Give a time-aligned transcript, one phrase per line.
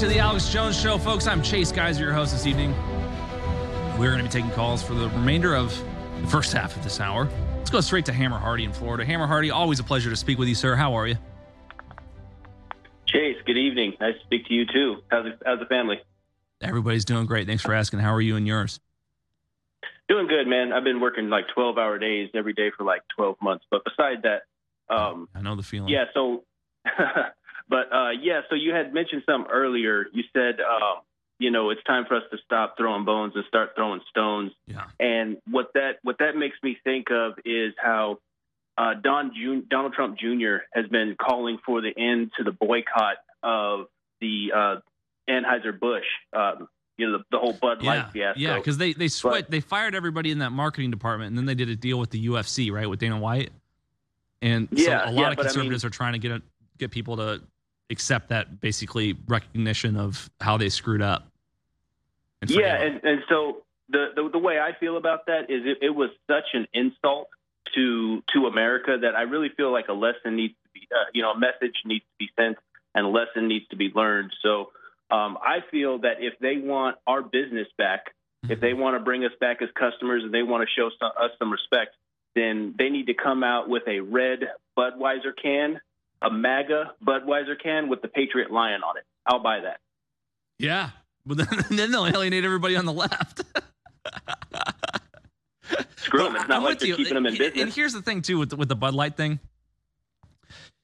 [0.00, 1.26] To the Alex Jones Show, folks.
[1.26, 2.72] I'm Chase Geiser, your host this evening.
[3.98, 5.78] We're going to be taking calls for the remainder of
[6.22, 7.28] the first half of this hour.
[7.58, 9.04] Let's go straight to Hammer Hardy in Florida.
[9.04, 10.74] Hammer Hardy, always a pleasure to speak with you, sir.
[10.74, 11.16] How are you?
[13.08, 13.92] Chase, good evening.
[14.00, 15.02] Nice to speak to you too.
[15.08, 15.96] How's the, how's the family?
[16.62, 17.46] Everybody's doing great.
[17.46, 17.98] Thanks for asking.
[17.98, 18.80] How are you and yours?
[20.08, 20.72] Doing good, man.
[20.72, 23.66] I've been working like 12 hour days every day for like 12 months.
[23.70, 24.44] But besides that,
[24.88, 25.90] um, I know the feeling.
[25.90, 26.44] yeah, so,
[27.70, 30.04] but uh, yeah, so you had mentioned something earlier.
[30.12, 30.98] You said, um,
[31.38, 34.52] you know, it's time for us to stop throwing bones and start throwing stones.
[34.66, 34.84] Yeah.
[34.98, 38.18] And what that what that makes me think of is how
[38.76, 40.56] uh, Don Jun- Donald Trump Jr.
[40.74, 43.86] has been calling for the end to the boycott of
[44.20, 44.76] the uh,
[45.30, 46.04] Anheuser Busch,
[46.36, 46.68] um,
[46.98, 48.40] you know, the, the whole Bud Light Yeah, fiasco.
[48.40, 51.54] yeah, because they they switched, they fired everybody in that marketing department, and then they
[51.54, 53.50] did a deal with the UFC, right, with Dana White,
[54.42, 56.42] and Yeah, so a lot yeah, of but I mean- conservatives are trying to get
[56.78, 57.40] get people to
[57.90, 61.26] accept that basically recognition of how they screwed up.
[62.40, 65.78] and yeah, and, and so the, the the way I feel about that is it,
[65.82, 67.28] it was such an insult
[67.74, 71.22] to to America that I really feel like a lesson needs to be, uh, you
[71.22, 72.58] know, a message needs to be sent
[72.94, 74.32] and a lesson needs to be learned.
[74.42, 74.70] So
[75.10, 78.60] um, I feel that if they want our business back, if Mm-hmm.
[78.62, 81.30] they want to bring us back as customers and they want to show some, us
[81.38, 81.94] some respect,
[82.34, 84.40] then they need to come out with a red
[84.78, 85.78] Budweiser can,
[86.22, 89.04] a MAGA Budweiser can with the Patriot Lion on it.
[89.26, 89.80] I'll buy that.
[90.58, 90.90] yeah,
[91.26, 93.42] but then, then they'll alienate everybody on the left.
[95.96, 96.36] Screw them.
[96.36, 96.96] It's not I'm like they're you.
[96.96, 97.62] keeping them in And- business.
[97.62, 99.38] And here's the thing too with the, with the Bud Light thing.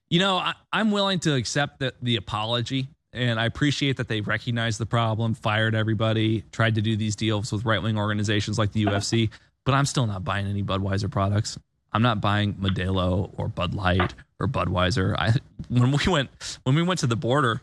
[0.09, 4.21] You know, I, I'm willing to accept that the apology, and I appreciate that they
[4.21, 8.71] recognized the problem, fired everybody, tried to do these deals with right wing organizations like
[8.73, 9.31] the UFC.
[9.65, 11.59] But I'm still not buying any Budweiser products.
[11.97, 15.15] I'm not buying Modelo or Bud Light or Budweiser.
[15.17, 15.33] I
[15.71, 16.29] when we went
[16.65, 17.63] when we went to the border,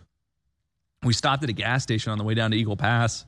[1.03, 3.27] we stopped at a gas station on the way down to Eagle Pass.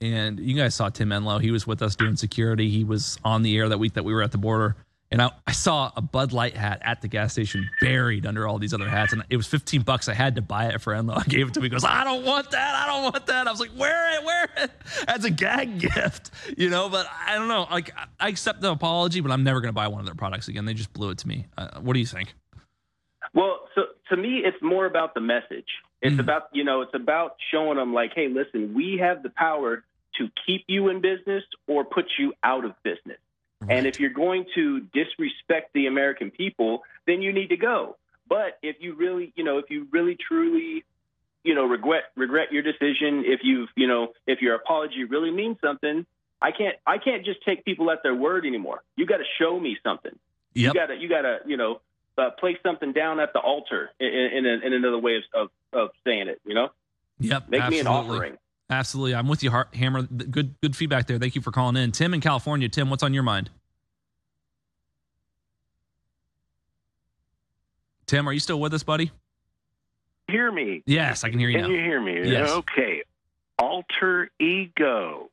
[0.00, 1.42] And you guys saw Tim Enlow.
[1.42, 2.70] He was with us doing security.
[2.70, 4.76] He was on the air that week that we were at the border.
[5.12, 8.58] And I, I saw a Bud Light hat at the gas station buried under all
[8.58, 9.12] these other hats.
[9.12, 10.08] And it was 15 bucks.
[10.08, 11.14] I had to buy it for Enlow.
[11.18, 11.64] I gave it to him.
[11.64, 12.74] He goes, I don't want that.
[12.76, 13.48] I don't want that.
[13.48, 14.70] I was like, wear it, wear it
[15.08, 16.88] as a gag gift, you know?
[16.88, 17.66] But I don't know.
[17.68, 20.46] Like, I- accept the apology, but I'm never going to buy one of their products
[20.46, 20.64] again.
[20.64, 21.46] They just blew it to me.
[21.58, 22.34] Uh, what do you think?
[23.34, 25.66] Well, so to me, it's more about the message.
[26.02, 26.20] It's Mhm.
[26.20, 29.84] about you know, it's about showing them like, hey, listen, we have the power
[30.18, 33.18] to keep you in business or put you out of business.
[33.68, 37.96] And if you're going to disrespect the American people, then you need to go.
[38.28, 40.84] But if you really, you know, if you really truly,
[41.44, 45.58] you know, regret regret your decision, if you've, you know, if your apology really means
[45.60, 46.06] something,
[46.40, 48.82] I can't I can't just take people at their word anymore.
[48.96, 50.16] You got to show me something.
[50.54, 50.74] Yep.
[50.74, 51.80] You got to you got to you know
[52.16, 55.50] uh, place something down at the altar in, in, in, in another way of, of
[55.72, 56.40] of saying it.
[56.44, 56.68] You know,
[57.18, 57.48] Yep.
[57.50, 58.38] make me an offering.
[58.70, 59.14] Absolutely.
[59.16, 60.02] I'm with you, Hammer.
[60.02, 61.18] Good good feedback there.
[61.18, 61.90] Thank you for calling in.
[61.90, 62.68] Tim in California.
[62.68, 63.50] Tim, what's on your mind?
[68.06, 69.10] Tim, are you still with us, buddy?
[70.28, 70.82] hear me?
[70.86, 71.74] Yes, I can hear you Can now.
[71.76, 72.30] you hear me?
[72.30, 72.50] Yes.
[72.50, 73.02] Okay.
[73.58, 75.28] Alter Ego.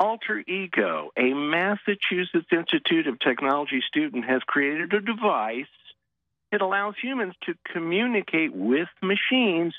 [0.00, 5.66] Alter Ego, a Massachusetts Institute of Technology student, has created a device.
[6.52, 9.74] It allows humans to communicate with machines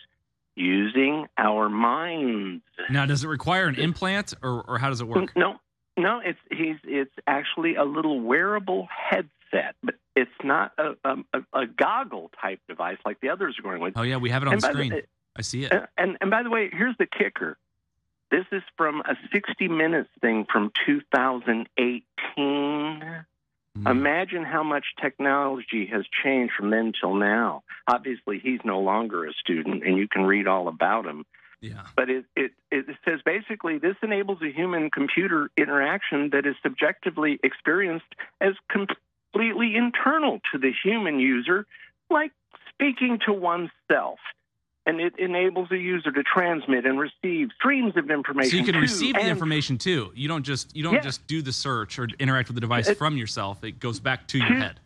[0.59, 2.63] using our minds.
[2.89, 5.35] Now, does it require an implant or, or how does it work?
[5.35, 5.55] No,
[5.97, 11.15] no, it's he's it's actually a little wearable headset, but it's not a, a,
[11.53, 13.93] a goggle type device like the others are going with.
[13.95, 15.01] Oh, yeah, we have it on And the the- screen.
[15.37, 15.71] I see it.
[15.71, 17.57] And, and and by the way, here's the kicker.
[18.31, 23.25] This is from a 60 Minutes thing from 2018.
[23.77, 23.91] Mm.
[23.91, 27.63] Imagine how much technology has changed from then till now.
[27.87, 31.25] Obviously, he's no longer a student, and you can read all about him.
[31.61, 31.83] Yeah.
[31.95, 37.39] But it, it, it says basically this enables a human computer interaction that is subjectively
[37.43, 38.05] experienced
[38.39, 41.65] as completely internal to the human user,
[42.09, 42.31] like
[42.73, 44.19] speaking to oneself.
[44.89, 48.49] And it enables a user to transmit and receive streams of information.
[48.49, 50.11] So you can to receive the information too.
[50.15, 51.01] You don't just you don't Yeah.
[51.01, 53.63] just do the search or interact with the device It- from yourself.
[53.63, 54.79] It goes back to your head.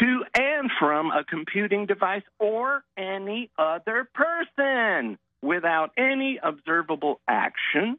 [0.00, 7.98] to and from a computing device or any other person without any observable action,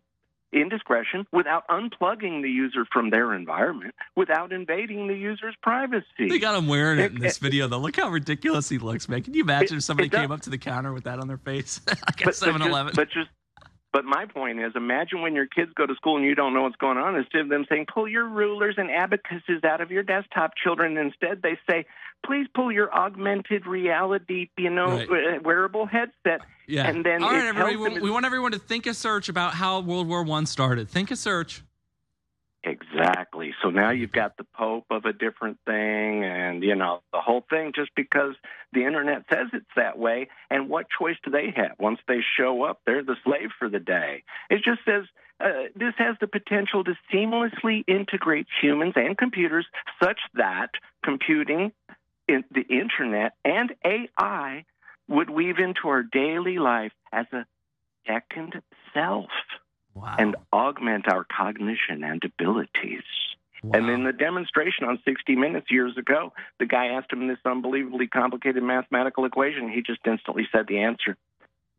[0.53, 6.05] indiscretion, without unplugging the user from their environment, without invading the user's privacy.
[6.29, 7.79] They got him wearing it in this it- video though.
[7.79, 9.23] Look how ridiculous he looks, man.
[9.23, 11.37] Can you imagine It- if somebody came up to the counter with that on their
[11.37, 11.81] face?
[11.87, 12.93] like at but, but 7 Eleven.
[12.95, 13.29] but just
[13.93, 16.63] But my point is, imagine when your kids go to school and you don't know
[16.63, 17.15] what's going on.
[17.15, 21.43] Instead of them saying, pull your rulers and abacuses out of your desktop, children, instead
[21.43, 21.85] they say,
[22.25, 25.09] please pull your augmented reality, you know, right.
[25.09, 26.41] Uh, wearable headset.
[26.67, 26.87] Yeah.
[26.87, 30.07] And then All right, everybody, we want everyone to think a search about how World
[30.07, 30.89] War One started.
[30.89, 31.61] Think a search.
[32.65, 33.53] Exactly.
[33.61, 37.43] So now you've got the Pope of a different thing, and you know the whole
[37.49, 38.35] thing just because
[38.71, 40.29] the internet says it's that way.
[40.49, 41.73] And what choice do they have?
[41.77, 44.23] Once they show up, they're the slave for the day.
[44.49, 45.03] It just says
[45.41, 49.65] uh, this has the potential to seamlessly integrate humans and computers,
[50.01, 50.69] such that
[51.03, 51.73] computing,
[52.27, 54.63] in the internet, and AI
[55.09, 57.45] would weave into our daily life as a
[58.07, 58.61] second
[58.93, 59.29] self
[59.93, 60.15] wow.
[60.17, 63.03] and augment our cognition and abilities.
[63.63, 63.79] Wow.
[63.79, 68.07] And in the demonstration on 60 Minutes years ago, the guy asked him this unbelievably
[68.07, 69.69] complicated mathematical equation.
[69.69, 71.15] He just instantly said the answer.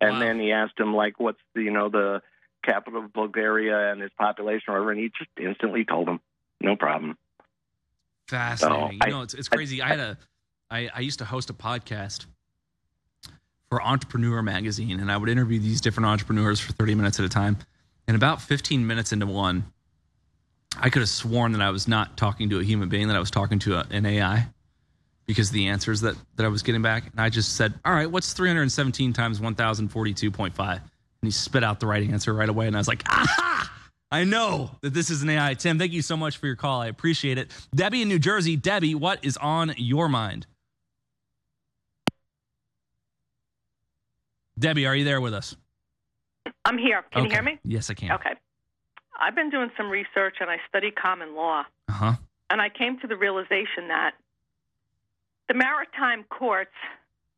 [0.00, 0.18] And wow.
[0.20, 2.22] then he asked him, like, what's the, you know, the
[2.64, 6.20] capital of Bulgaria and its population or whatever, and he just instantly told him,
[6.60, 7.16] no problem.
[8.28, 8.98] Fascinating.
[9.00, 9.82] So you know, it's, it's crazy.
[9.82, 10.18] I, I had a,
[10.70, 12.26] I, I used to host a podcast
[13.68, 17.28] for Entrepreneur Magazine, and I would interview these different entrepreneurs for 30 minutes at a
[17.28, 17.58] time.
[18.06, 19.72] And about 15 minutes into one,
[20.78, 23.20] I could have sworn that I was not talking to a human being, that I
[23.20, 24.48] was talking to a, an AI
[25.26, 27.10] because the answers that, that I was getting back.
[27.10, 30.72] And I just said, All right, what's 317 times 1042.5?
[30.72, 30.82] And
[31.22, 32.66] he spit out the right answer right away.
[32.66, 33.70] And I was like, Aha!
[34.10, 35.54] I know that this is an AI.
[35.54, 36.80] Tim, thank you so much for your call.
[36.80, 37.50] I appreciate it.
[37.74, 38.56] Debbie in New Jersey.
[38.56, 40.46] Debbie, what is on your mind?
[44.58, 45.56] Debbie, are you there with us?
[46.64, 47.02] I'm here.
[47.10, 47.28] Can okay.
[47.28, 47.58] you hear me?
[47.64, 48.12] Yes, I can.
[48.12, 48.34] Okay.
[49.18, 51.64] I've been doing some research and I study common law.
[51.88, 52.14] Uh-huh.
[52.50, 54.12] And I came to the realization that
[55.48, 56.74] the maritime courts,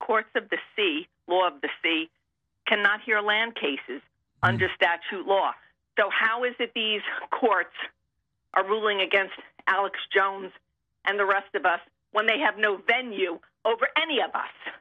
[0.00, 2.08] courts of the sea, law of the sea,
[2.66, 4.02] cannot hear land cases
[4.42, 4.48] mm.
[4.48, 5.52] under statute law.
[5.98, 7.74] So how is it these courts
[8.54, 9.34] are ruling against
[9.66, 10.52] Alex Jones
[11.04, 11.80] and the rest of us
[12.12, 14.74] when they have no venue over any of us?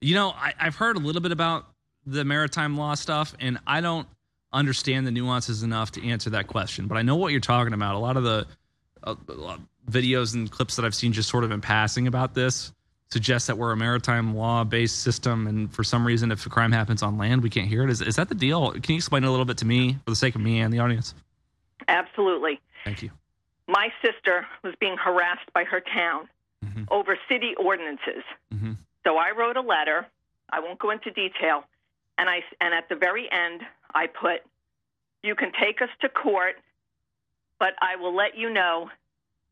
[0.00, 1.66] You know, I, have heard a little bit about
[2.06, 4.06] the maritime law stuff, and I don't
[4.52, 6.86] understand the nuances enough to answer that question.
[6.86, 7.94] But I know what you're talking about.
[7.94, 8.46] A lot of the
[9.04, 9.14] uh,
[9.88, 12.72] videos and clips that I've seen just sort of in passing about this
[13.12, 16.72] suggest that we're a maritime law based system, and for some reason, if a crime
[16.72, 17.90] happens on land, we can't hear it.
[17.90, 18.70] Is, is that the deal?
[18.72, 20.78] Can you explain a little bit to me for the sake of me and the
[20.78, 21.14] audience?
[21.88, 22.60] Absolutely.
[22.84, 23.10] Thank you.
[23.66, 26.28] My sister was being harassed by her town
[26.64, 26.84] mm-hmm.
[26.90, 28.22] over city ordinances.
[28.54, 28.72] Mm-hmm.
[29.04, 30.06] So I wrote a letter.
[30.50, 31.64] I won't go into detail.
[32.20, 33.62] And I and at the very end,
[33.94, 34.42] I put,
[35.22, 36.56] "You can take us to court,
[37.58, 38.90] but I will let you know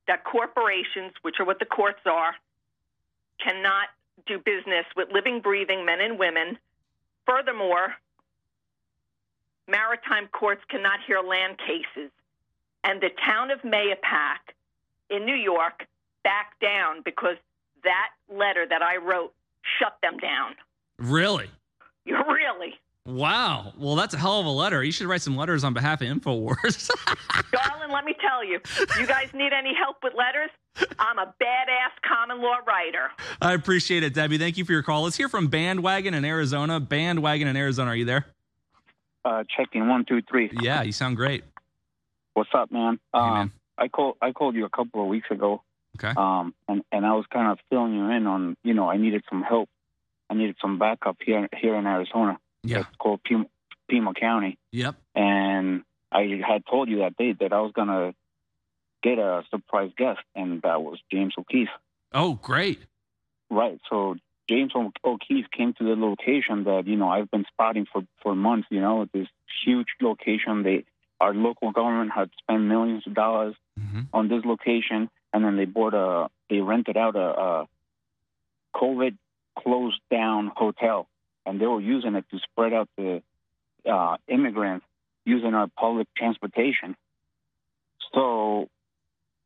[0.06, 2.36] that corporations, which are what the courts are,
[3.38, 3.88] cannot
[4.26, 6.58] do business with living, breathing men and women.
[7.24, 7.96] Furthermore,
[9.66, 12.10] maritime courts cannot hear land cases,
[12.84, 14.40] and the town of Mahopac
[15.08, 15.86] in New York
[16.22, 17.38] backed down because
[17.82, 19.32] that letter that I wrote
[19.78, 20.54] shut them down.
[20.98, 21.50] Really?
[22.28, 22.74] Really?
[23.06, 23.72] Wow.
[23.78, 24.84] Well, that's a hell of a letter.
[24.84, 26.90] You should write some letters on behalf of InfoWars.
[27.52, 28.60] Darling, let me tell you,
[28.98, 30.50] you guys need any help with letters?
[30.98, 33.08] I'm a badass common law writer.
[33.40, 34.36] I appreciate it, Debbie.
[34.36, 35.04] Thank you for your call.
[35.04, 36.80] Let's hear from Bandwagon in Arizona.
[36.80, 38.26] Bandwagon in Arizona, are you there?
[39.24, 40.50] Uh, checking one, two, three.
[40.60, 41.44] Yeah, you sound great.
[42.34, 43.00] What's up, man?
[43.14, 43.52] Hey, um, man.
[43.78, 44.16] I called.
[44.20, 45.62] I called you a couple of weeks ago.
[45.98, 46.12] Okay.
[46.16, 49.24] Um, and and I was kind of filling you in on, you know, I needed
[49.30, 49.68] some help
[50.30, 52.38] I needed some backup here here in Arizona.
[52.62, 52.80] Yeah.
[52.80, 53.46] It's called Pima,
[53.88, 54.58] Pima County.
[54.72, 54.96] Yep.
[55.14, 55.82] And
[56.12, 58.14] I had told you that day that I was gonna
[59.02, 61.68] get a surprise guest, and that was James O'Keefe.
[62.12, 62.80] Oh, great.
[63.50, 63.80] Right.
[63.88, 64.16] So
[64.48, 64.72] James
[65.04, 68.68] O'Keefe came to the location that you know I've been spotting for for months.
[68.70, 69.28] You know, this
[69.64, 70.62] huge location.
[70.62, 70.84] They
[71.20, 74.02] our local government had spent millions of dollars mm-hmm.
[74.12, 77.68] on this location, and then they bought a they rented out a, a
[78.74, 79.16] COVID
[79.62, 81.08] closed down hotel,
[81.44, 83.22] and they were using it to spread out the
[83.90, 84.86] uh, immigrants
[85.24, 86.96] using our public transportation.
[88.14, 88.68] So,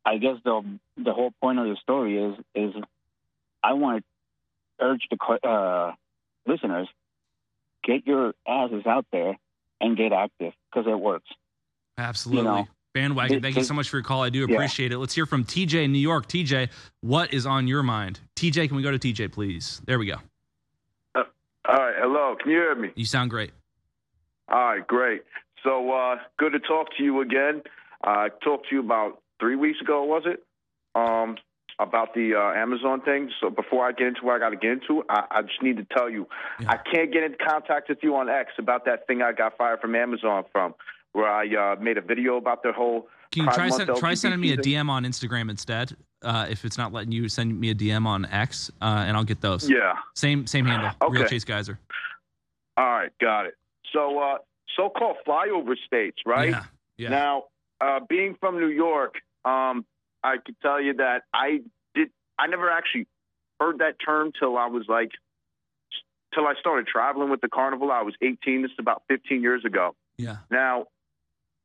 [0.05, 0.63] I guess the
[0.97, 2.75] the whole point of the story is is
[3.63, 4.05] I want
[4.79, 5.93] to urge the uh,
[6.47, 6.89] listeners
[7.85, 9.39] get your asses out there
[9.81, 11.29] and get active because it works.
[11.99, 12.43] Absolutely.
[12.43, 14.23] You know, Bandwagon, thank you so much for your call.
[14.23, 14.97] I do appreciate yeah.
[14.97, 15.01] it.
[15.01, 16.29] Let's hear from TJ in New York.
[16.29, 16.69] TJ,
[17.01, 18.21] what is on your mind?
[18.37, 19.81] TJ, can we go to TJ, please?
[19.87, 20.17] There we go.
[21.15, 21.23] Uh,
[21.67, 21.95] all right.
[21.99, 22.37] Hello.
[22.41, 22.91] Can you hear me?
[22.95, 23.53] You sound great.
[24.49, 24.87] All right.
[24.87, 25.23] Great.
[25.65, 27.63] So uh, good to talk to you again.
[28.05, 30.45] I talked to you about three weeks ago, was it?
[30.95, 31.37] Um,
[31.79, 33.31] about the uh, Amazon thing.
[33.41, 35.79] So before I get into what I got to get into, I, I just need
[35.79, 36.29] to tell you,
[36.61, 36.73] Yeah.
[36.73, 39.81] I can't get in contact with you on X about that thing I got fired
[39.81, 40.75] from Amazon from,
[41.13, 43.09] where I uh, made a video about their whole.
[43.31, 45.97] Can you try send, try sending me a DM on Instagram instead?
[46.23, 49.25] Uh, if it's not letting you send me a DM on X, uh, and I'll
[49.25, 49.69] get those.
[49.69, 49.95] Yeah.
[50.15, 50.91] Same same handle.
[51.09, 51.79] Real Chase Geiser.
[52.77, 53.55] All right, got it.
[53.93, 54.39] So, uh,
[54.77, 56.51] so-called flyover states, right?
[56.51, 56.65] Yeah.
[56.97, 57.09] Yeah.
[57.11, 57.45] Now,
[57.81, 59.85] uh, being from New York, um,
[60.23, 61.61] I could tell you that I
[61.95, 62.11] did.
[62.39, 63.07] I never actually
[63.61, 65.11] heard that term till I was like,
[66.35, 67.91] till I started traveling with the carnival.
[67.91, 68.63] I was 18.
[68.63, 69.95] This is about 15 years ago.
[70.17, 70.37] yeah.
[70.51, 70.87] Now,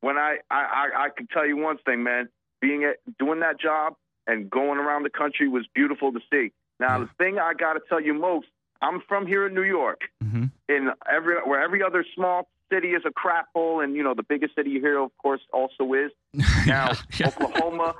[0.01, 2.29] when I I, I, I can tell you one thing, man.
[2.61, 6.51] Being at doing that job and going around the country was beautiful to see.
[6.79, 7.05] Now, Yeah.
[7.05, 8.47] the thing I got to tell you most,
[8.81, 13.03] I'm from here in New York hmm in every where every other small city is
[13.05, 16.11] a crap hole, and you know the biggest city here, of course, also is
[16.67, 17.27] now yeah.
[17.27, 17.93] Oklahoma.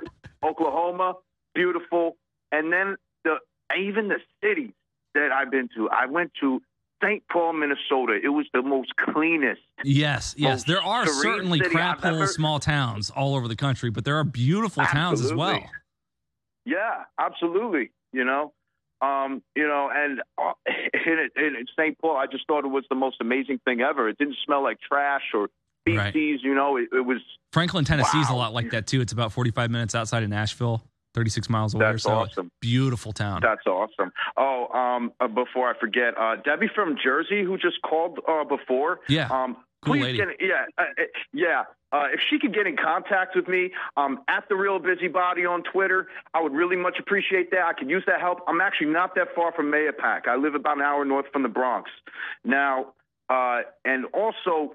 [0.44, 1.14] Oklahoma,
[1.54, 2.16] beautiful,
[2.52, 3.36] and then the
[3.76, 4.72] even the cities
[5.14, 5.88] that I've been to.
[5.90, 6.62] I went to
[7.02, 7.22] St.
[7.30, 8.18] Paul, Minnesota.
[8.22, 9.60] It was the most cleanest.
[9.84, 10.64] Yes, yes.
[10.64, 14.84] There are certainly crap hole small towns all over the country, but there are beautiful
[14.84, 15.62] towns as well.
[16.64, 17.90] Yeah, absolutely.
[18.12, 18.52] You know,
[19.00, 20.52] um, you know, and uh,
[21.06, 21.98] in, in, in St.
[22.00, 24.08] Paul, I just thought it was the most amazing thing ever.
[24.08, 25.48] It didn't smell like trash or
[25.86, 26.12] Right.
[26.12, 26.44] feces.
[26.44, 27.16] You know, it, it was
[27.50, 29.00] Franklin, Tennessee is a lot like that too.
[29.00, 30.82] It's about 45 minutes outside of Nashville,
[31.18, 32.12] 36 miles away or That's so.
[32.12, 32.50] awesome.
[32.60, 33.40] Beautiful town.
[33.42, 34.12] That's awesome.
[34.36, 39.00] Oh, um, uh, before I forget, uh, Debbie from Jersey, who just called uh, before.
[39.08, 39.28] Yeah.
[39.28, 40.18] Um, Cool please lady.
[40.18, 41.62] get yeah, uh, uh, yeah.
[41.92, 45.62] Uh, if she could get in contact with me, um, at the real busybody on
[45.72, 47.62] Twitter, I would really much appreciate that.
[47.62, 48.40] I could use that help.
[48.48, 50.26] I'm actually not that far from Mahopac.
[50.28, 51.90] I live about an hour north from the Bronx.
[52.44, 52.92] Now,
[53.28, 54.74] uh, and also.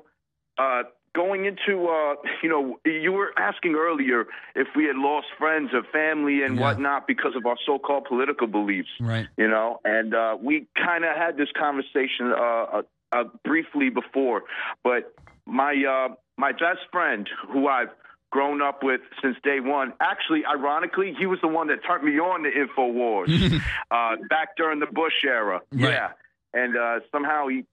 [1.15, 5.83] Going into, uh, you know, you were asking earlier if we had lost friends or
[5.91, 6.61] family and Yeah.
[6.63, 9.27] whatnot because of our so-called political beliefs right.
[9.37, 14.43] you know and uh, we kind of had this conversation uh, uh, uh, briefly before
[14.83, 15.13] but
[15.45, 17.89] my uh, my best friend who i've
[18.31, 22.19] grown up with since day one actually ironically he was the one that turned me
[22.19, 25.93] on to infowars uh, back during the bush era Right.
[25.93, 26.09] yeah
[26.53, 27.65] and uh, somehow he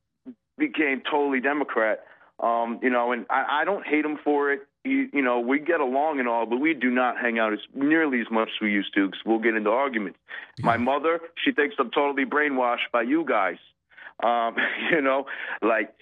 [0.58, 2.04] became totally democrat
[2.42, 4.60] um, you know and I, I don't hate him for it.
[4.84, 7.58] You, you know we get along and all but we do not hang out as
[7.74, 10.18] nearly as much as we used to because we'll get into arguments.
[10.60, 13.58] My mother, she thinks I'm totally brainwashed by you guys.
[14.22, 14.56] Um,
[14.90, 15.26] you know,
[15.62, 15.94] like,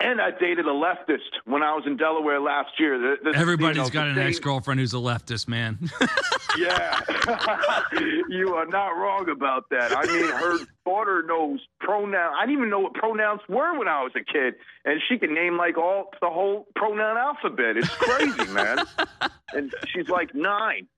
[0.00, 2.98] and I dated a leftist when I was in Delaware last year.
[2.98, 5.78] The- Everybody's you know, got an ex girlfriend who's a leftist, man.
[6.56, 6.98] Yeah,
[8.28, 9.92] you are not wrong about that.
[9.96, 12.32] I mean, her daughter knows pronoun.
[12.36, 15.34] I didn't even know what pronouns were when I was a kid, and she can
[15.34, 17.76] name like all the whole pronoun alphabet.
[17.76, 18.78] It's crazy, man.
[19.54, 20.88] And she's like nine.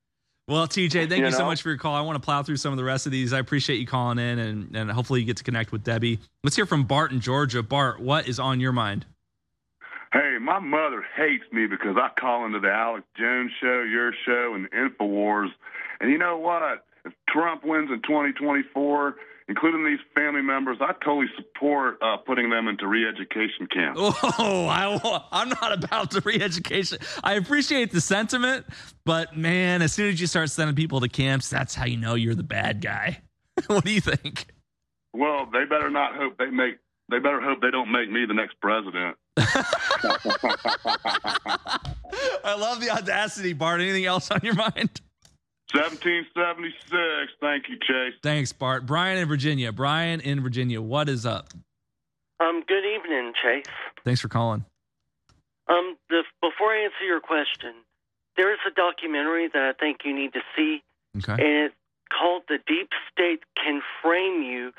[0.50, 1.94] Well, TJ, thank you, You so much for your call.
[1.94, 3.32] I want to plow through some of the rest of these.
[3.32, 6.18] I appreciate you calling in, and, and hopefully you get to connect with Debbie.
[6.42, 7.62] Let's hear from Bart in Georgia.
[7.62, 9.06] Bart, what is on your mind?
[10.12, 14.54] Hey, my mother hates me because I call into the Alex Jones show, your show,
[14.56, 15.50] and Infowars.
[16.00, 16.62] And you know what?
[17.04, 19.14] If Trump wins in 2024,
[19.50, 24.00] including these family members, I totally support uh, putting them into re-education camps.
[24.42, 26.98] Oh, I, I'm not about the re-education.
[27.24, 28.64] I appreciate the sentiment,
[29.04, 32.14] but man, as soon as you start sending people to camps, that's how you know
[32.14, 33.22] you're the bad guy.
[33.66, 34.46] what do you think?
[35.12, 36.76] Well, they better not hope they make.
[37.10, 39.16] They better hope they don't make me the next president.
[42.44, 43.80] I love the audacity, Bart.
[43.80, 45.00] Anything else on your mind?
[45.72, 47.32] 1776.
[47.40, 48.14] Thank you, Chase.
[48.22, 48.86] Thanks, Bart.
[48.86, 49.72] Brian in Virginia.
[49.72, 50.80] Brian in Virginia.
[50.82, 51.48] What is up?
[52.40, 53.64] Um, good evening, Chase.
[54.04, 54.64] Thanks for calling.
[55.68, 57.74] Um, the, before I answer your question,
[58.36, 60.82] there is a documentary that I think you need to see,
[61.18, 61.32] Okay.
[61.32, 61.74] and it's
[62.10, 64.72] called "The Deep State Can Frame You."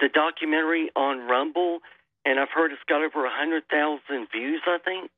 [0.00, 1.78] The documentary on Rumble,
[2.24, 4.60] and I've heard it's got over a hundred thousand views.
[4.66, 5.10] I think.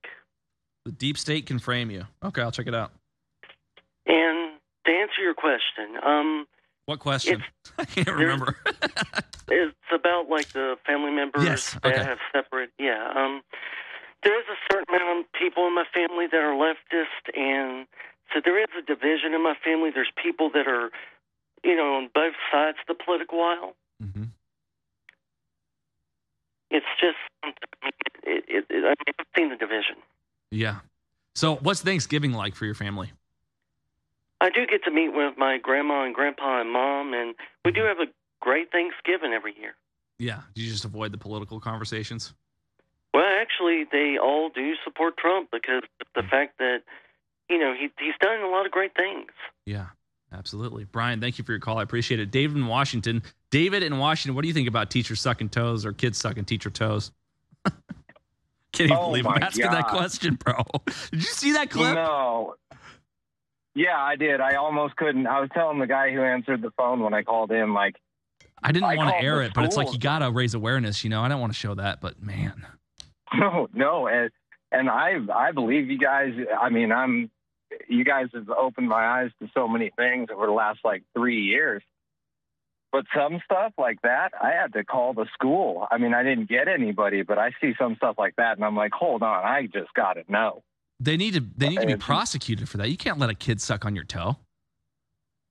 [0.84, 2.04] The deep state can frame you.
[2.22, 2.92] Okay, I'll check it out.
[4.06, 4.52] And
[4.86, 6.46] to answer your question, um,
[6.86, 7.42] What question?
[7.78, 8.56] I can't remember.
[9.48, 12.70] it's about like the family members Yes, that have separate.
[12.78, 13.12] Yeah.
[13.14, 13.42] Um,
[14.22, 17.86] there is a certain amount of people in my family that are leftist, and
[18.32, 19.90] so there is a division in my family.
[19.94, 20.90] There's people that are,
[21.62, 23.74] you know, on both sides of the political aisle.
[24.00, 24.24] hmm
[26.70, 27.16] It's just,
[28.24, 29.96] it, it, it, I mean, I've seen the division.
[30.50, 30.80] Yeah.
[31.36, 33.12] So, what's Thanksgiving like for your family?
[34.40, 37.82] I do get to meet with my grandma and grandpa and mom, and we do
[37.84, 38.06] have a
[38.40, 39.74] great Thanksgiving every year.
[40.18, 40.42] Yeah.
[40.54, 42.34] Do you just avoid the political conversations?
[43.14, 46.82] Well, actually, they all do support Trump because of the fact that,
[47.48, 49.30] you know, he he's done a lot of great things.
[49.64, 49.86] Yeah.
[50.32, 50.84] Absolutely.
[50.84, 51.78] Brian, thank you for your call.
[51.78, 52.30] I appreciate it.
[52.30, 53.22] David in Washington.
[53.50, 56.68] David in Washington, what do you think about teachers sucking toes or kids sucking teacher
[56.68, 57.12] toes?
[57.64, 60.64] Can't even Oh believe I'm my asking that question, bro.
[61.10, 61.94] Did you see that clip?
[61.94, 62.56] No.
[63.76, 64.40] Yeah, I did.
[64.40, 65.26] I almost couldn't.
[65.26, 67.96] I was telling the guy who answered the phone when I called in, like,
[68.62, 71.04] I didn't I want to air it, but it's like you got to raise awareness,
[71.04, 71.22] you know?
[71.22, 72.66] I don't want to show that, but man.
[73.34, 74.30] no, no, and
[74.72, 76.32] and I I believe you guys.
[76.58, 77.30] I mean, I'm
[77.86, 81.42] you guys have opened my eyes to so many things over the last like three
[81.42, 81.82] years.
[82.92, 85.86] But some stuff like that, I had to call the school.
[85.90, 88.76] I mean, I didn't get anybody, but I see some stuff like that, and I'm
[88.76, 90.62] like, hold on, I just got to know.
[90.98, 92.88] They need to they need to be prosecuted for that.
[92.88, 94.36] You can't let a kid suck on your toe.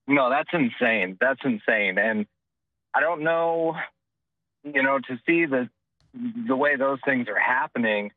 [0.08, 1.18] No, that's insane.
[1.20, 1.98] That's insane.
[1.98, 2.26] And
[2.94, 3.76] I don't know,
[4.64, 5.70] you know, to see the
[6.48, 8.12] the way those things are happening,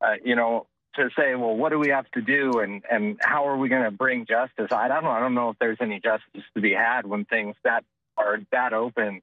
[0.00, 0.66] uh, you know,
[0.96, 3.84] to say, well, what do we have to do, and and how are we going
[3.84, 4.72] to bring justice?
[4.72, 5.10] I don't know.
[5.10, 7.84] I don't know if there's any justice to be had when things that
[8.16, 9.22] are that open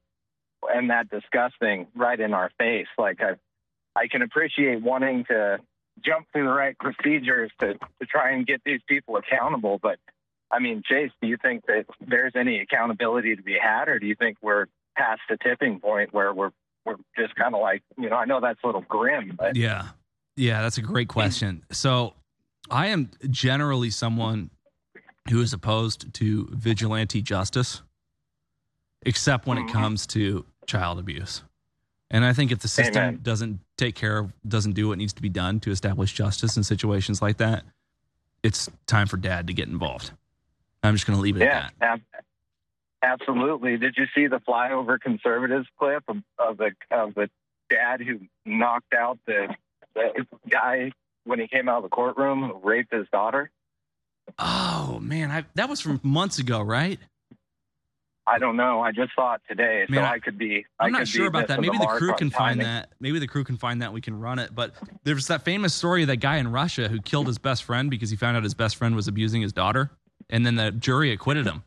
[0.62, 2.88] and that disgusting right in our face.
[2.96, 3.34] Like I,
[3.94, 5.58] I can appreciate wanting to
[6.04, 9.98] jump through the right procedures to to try and get these people accountable, but
[10.50, 14.06] I mean, Chase, do you think that there's any accountability to be had, or do
[14.06, 16.50] you think we're past the tipping point where we're
[16.84, 19.88] we're just kind of like, you know, I know that's a little grim, but Yeah.
[20.36, 21.64] Yeah, that's a great question.
[21.72, 22.14] So,
[22.70, 24.50] I am generally someone
[25.28, 27.82] who is opposed to vigilante justice,
[29.04, 29.72] except when it mm-hmm.
[29.72, 31.42] comes to child abuse.
[32.10, 33.20] And I think if the system Amen.
[33.22, 36.64] doesn't take care of, doesn't do what needs to be done to establish justice in
[36.64, 37.64] situations like that,
[38.42, 40.10] it's time for dad to get involved.
[40.82, 41.86] I'm just going to leave it yeah, at that.
[41.88, 42.24] ab-
[43.02, 43.78] absolutely.
[43.78, 47.30] Did you see the flyover conservatives clip of, of the of the
[47.70, 49.54] dad who knocked out the,
[49.94, 50.92] the guy
[51.24, 53.50] when he came out of the courtroom who raped his daughter?
[54.38, 55.30] Oh, man.
[55.30, 56.98] I, that was from months ago, right?
[58.28, 58.80] I don't know.
[58.80, 60.66] I just saw it today, so I- I could be.
[60.78, 61.60] I I'm not sure about that.
[61.60, 62.64] Maybe the mark crew can find timing.
[62.66, 62.90] that.
[63.00, 63.92] Maybe the crew can find that.
[63.92, 64.54] We can run it.
[64.54, 67.90] But there's that famous story of that guy in Russia who killed his best friend
[67.90, 69.90] because he found out his best friend was abusing his daughter,
[70.30, 71.62] and then the jury acquitted him.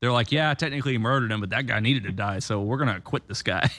[0.00, 2.78] They're like, yeah, technically he murdered him, but that guy needed to die, so we're
[2.78, 3.68] gonna acquit this guy.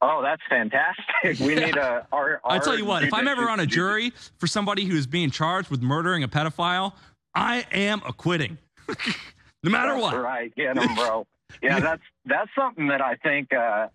[0.00, 1.40] Oh, that's fantastic.
[1.46, 2.06] We need a.
[2.10, 5.06] Our, I tell you what, if I'm ever on a jury for somebody who is
[5.06, 6.94] being charged with murdering a pedophile,
[7.34, 8.56] I am acquitting,
[9.64, 10.16] no matter what.
[10.20, 11.26] Right, get 'em, bro.
[11.62, 13.52] Yeah, that's that's something that I think.
[13.52, 13.88] Uh,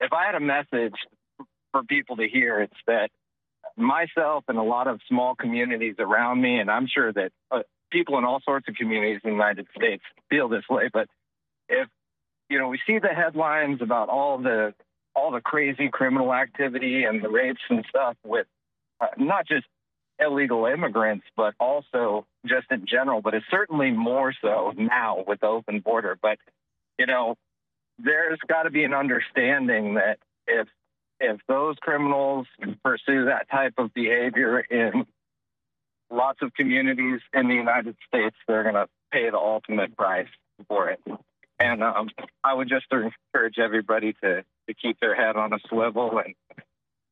[0.00, 0.94] if I had a message
[1.72, 3.10] for people to hear, it's that
[3.76, 8.18] myself and a lot of small communities around me, and I'm sure that uh, people
[8.18, 10.88] in all sorts of communities in the United States feel this way.
[10.92, 11.08] But
[11.68, 11.88] if
[12.48, 14.74] you know, we see the headlines about all the
[15.14, 18.46] all the crazy criminal activity and the rapes and stuff with
[19.00, 19.66] uh, not just
[20.20, 25.46] illegal immigrants, but also just in general, but it's certainly more so now with the
[25.46, 26.18] open border.
[26.20, 26.38] But,
[26.98, 27.36] you know,
[27.98, 30.68] there's got to be an understanding that if
[31.20, 32.46] if those criminals
[32.84, 35.04] pursue that type of behavior in
[36.10, 40.28] lots of communities in the United States, they're going to pay the ultimate price
[40.68, 41.00] for it.
[41.58, 42.08] And um,
[42.44, 46.34] I would just encourage everybody to, to keep their head on a swivel and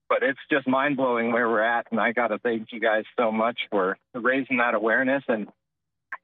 [0.09, 1.87] but it's just mind blowing where we're at.
[1.91, 5.25] And I got to thank you guys so much for raising that awareness.
[5.29, 5.49] And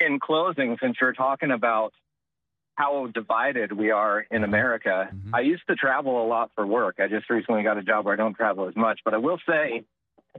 [0.00, 1.92] in closing, since you're talking about
[2.74, 5.30] how divided we are in America, Mhm.
[5.34, 7.00] I used to travel a lot for work.
[7.00, 9.00] I just recently got a job where I don't travel as much.
[9.04, 9.84] But I will say,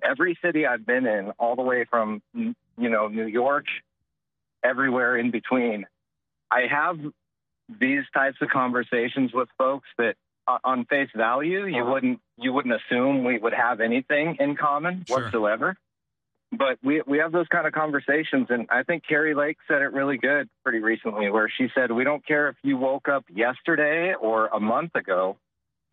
[0.02, 3.66] every city I've been in, all the way from, you know, New York,
[4.64, 5.86] everywhere in between,
[6.50, 7.00] I have
[7.70, 10.16] these types of conversations with folks that
[10.64, 11.92] on face value you uh-huh.
[11.92, 15.24] wouldn't you wouldn't assume we would have anything in common Sure.
[15.24, 15.76] whatsoever
[16.52, 19.94] but we we have those kind of conversations and i think kari lake said it
[19.94, 24.14] really good pretty recently where she said we don't care if you woke up yesterday
[24.20, 25.38] or a month ago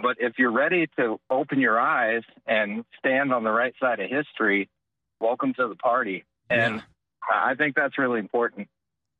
[0.03, 4.11] but if you're ready to open your eyes and stand on the right side of
[4.11, 4.69] history
[5.21, 6.83] welcome to the party and Yeah.
[7.51, 8.69] i think that's really important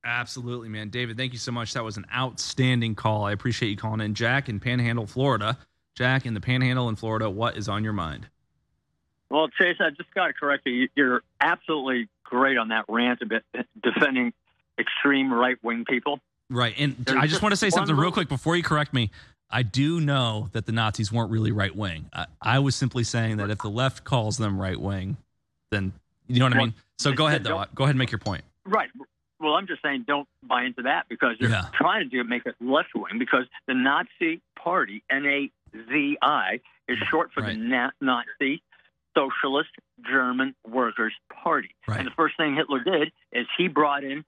[0.05, 0.89] Absolutely, man.
[0.89, 1.75] David, thank you so much.
[1.75, 3.25] That was an outstanding call.
[3.25, 4.15] I appreciate you calling in.
[4.15, 5.59] Jack in Panhandle, Florida.
[5.95, 8.27] Jack in the Panhandle in Florida, what is on your mind?
[9.29, 10.89] Well, Chase, I just got to correct you.
[10.95, 13.43] You're absolutely great on that rant about
[13.83, 14.33] defending
[14.79, 16.21] extreme right wing people.
[16.49, 16.75] Right.
[16.79, 19.11] And There's I just want to say something real quick before you correct me.
[19.51, 22.09] I do know that the Nazis weren't really right wing.
[22.13, 25.17] I, I was simply saying that if the left calls them right wing,
[25.71, 25.93] then
[26.29, 26.75] you know what I mean?
[26.99, 27.65] So go ahead, though.
[27.75, 28.45] Go ahead and make your point.
[28.65, 28.89] Right.
[29.41, 31.67] Well, I'm just saying don't buy into that because they're Yeah.
[31.75, 36.61] trying to do make it left wing because the Nazi Party, N A Z I,
[36.89, 37.05] is mm-hmm.
[37.11, 37.57] short for Right.
[37.59, 38.63] the Na- Nazi
[39.17, 39.71] Socialist
[40.09, 41.75] German Workers Party.
[41.89, 41.99] Right.
[41.99, 44.25] And the first thing Hitler did is he brought in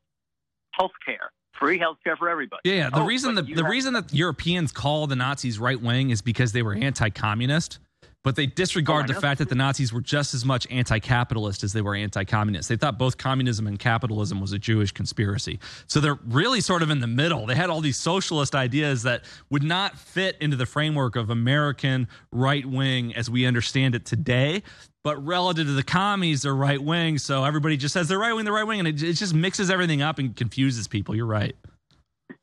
[0.72, 2.62] health care, free health care for everybody.
[2.64, 6.10] Yeah, the Oh, reason the, the have- reason that Europeans call the Nazis right wing
[6.10, 7.78] is because they were anti-communist,
[8.22, 11.72] but they disregard Oh, the fact that the Nazis were just as much anti-capitalist as
[11.72, 12.68] they were anti-communist.
[12.68, 15.58] They thought both communism and capitalism was a Jewish conspiracy.
[15.86, 17.46] So they're really sort of in the middle.
[17.46, 22.08] They had all these socialist ideas that would not fit into the framework of American
[22.30, 24.62] right wing as we understand it today.
[25.04, 27.18] But relative to the commies, they're right wing.
[27.18, 29.68] So everybody just says they're right wing, they're right wing, and it, it just mixes
[29.68, 31.16] everything up and confuses people.
[31.16, 31.56] You're right.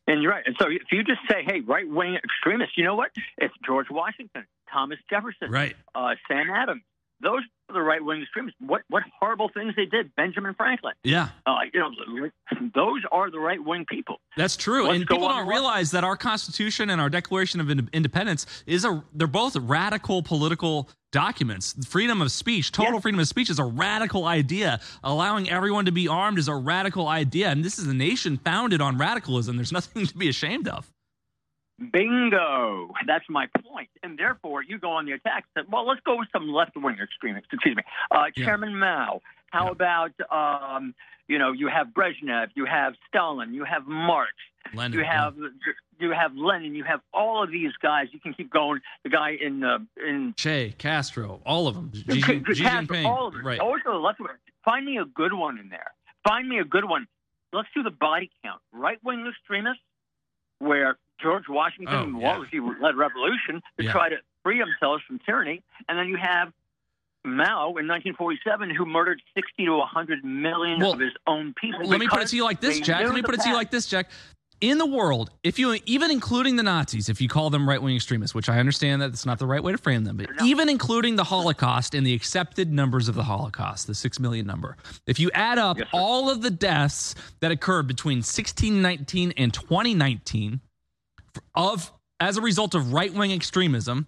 [0.10, 0.43] And you're right.
[0.45, 3.12] And so if you just say, hey, right wing extremists, you know what?
[3.38, 5.76] It's George Washington, Thomas Jefferson, Right.
[5.93, 6.82] uh, Sam Adams.
[7.22, 8.58] Those are the right wing extremists.
[8.62, 10.93] What what horrible things they did, Benjamin Franklin.
[11.04, 11.30] Yeah.
[11.45, 11.91] Uh, you know,
[12.74, 14.22] those are the right wing people.
[14.38, 18.45] That's true, Let's and people don't realize that our Constitution and our Declaration of Independence
[18.65, 19.04] is a.
[19.13, 21.76] They're both radical political documents.
[21.88, 24.80] Freedom of speech, total freedom of speech, is a radical idea.
[25.04, 28.82] Allowing everyone to be armed is a radical idea, and this is a nation founded
[28.82, 29.56] on radicalism.
[29.58, 30.91] There's nothing to be ashamed of.
[31.93, 32.91] Bingo.
[33.08, 33.89] That's my point.
[34.04, 35.45] And therefore, you go on the attack.
[35.72, 37.48] Well, let's go with some left wing extremists.
[37.54, 38.45] Excuse me, uh, Yeah.
[38.45, 39.22] Chairman Mao.
[39.52, 39.72] How Yeah.
[39.72, 40.12] about
[40.76, 40.93] um,
[41.28, 44.34] you know you have Brezhnev, you have Stalin, you have Marx,
[44.74, 45.36] Lenin, you have
[45.99, 48.07] you have Lenin, you have all of these guys.
[48.12, 48.79] You can keep going.
[49.03, 51.91] The guy in uh, in Che, Castro, all of them.
[51.93, 53.45] Xi, K- Xi Castro, all of them.
[53.45, 53.59] right?
[53.59, 54.19] Also, left.
[54.65, 55.91] Find me a good one in there.
[56.27, 57.07] Find me a good one.
[57.53, 58.62] Let's do the body count.
[58.71, 59.81] Right wing extremists,
[60.59, 62.62] where George Washington Oh, and yeah.
[62.81, 63.91] Led revolution to Yeah.
[63.91, 66.51] try to free themselves from tyranny, and then you have
[67.25, 71.85] Mao in 1947 who murdered 60 to 100 million Well, of his own people.
[71.85, 73.03] Let me put it to you like this, Jack.
[73.05, 74.07] Let me put it to you like this, Jack.
[74.62, 77.95] In the world, if you even including the Nazis, if you call them right wing
[77.95, 80.67] extremists, which I understand that it's not the right way to frame them, but even
[80.67, 84.76] including the Holocaust and the accepted numbers of the Holocaust, the six million number,
[85.08, 90.60] if you add up Yes, all of the deaths that occurred between 1619 and 2019
[91.56, 94.08] of as a result of right wing extremism,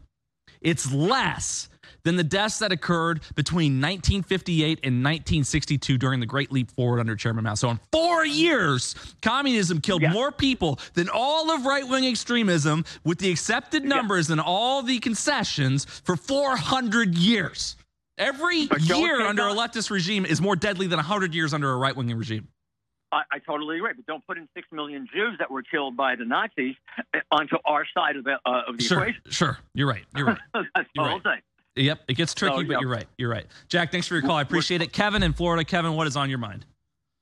[0.60, 1.70] it's less
[2.04, 7.16] than the deaths that occurred between 1958 and 1962 during the Great Leap Forward under
[7.16, 7.56] Chairman Mao.
[7.56, 10.12] So, in four years, communism killed Yeah.
[10.14, 15.00] more people than all of right wing extremism, with the accepted numbers and all the
[15.00, 17.76] concessions for 400 years.
[18.18, 21.96] Every year under a leftist regime is more deadly than 100 years under a right
[21.96, 22.48] wing regime.
[23.14, 26.16] I, I totally agree, but don't put in six million Jews that were killed by
[26.16, 26.76] the Nazis
[27.14, 29.22] uh, onto our side of the uh, of the Sure, equation.
[29.30, 29.58] sure.
[29.74, 30.04] You're right.
[30.16, 30.38] You're right.
[30.54, 31.16] That's You're all right.
[31.18, 31.42] I'm saying.
[31.76, 32.80] Yep, it gets tricky, So, but yeah.
[32.82, 33.08] you're right.
[33.18, 33.46] You're right.
[33.70, 34.36] Jack, thanks for your call.
[34.36, 34.92] I appreciate it.
[34.92, 35.64] Kevin in Florida.
[35.64, 36.66] Kevin, what is on your mind?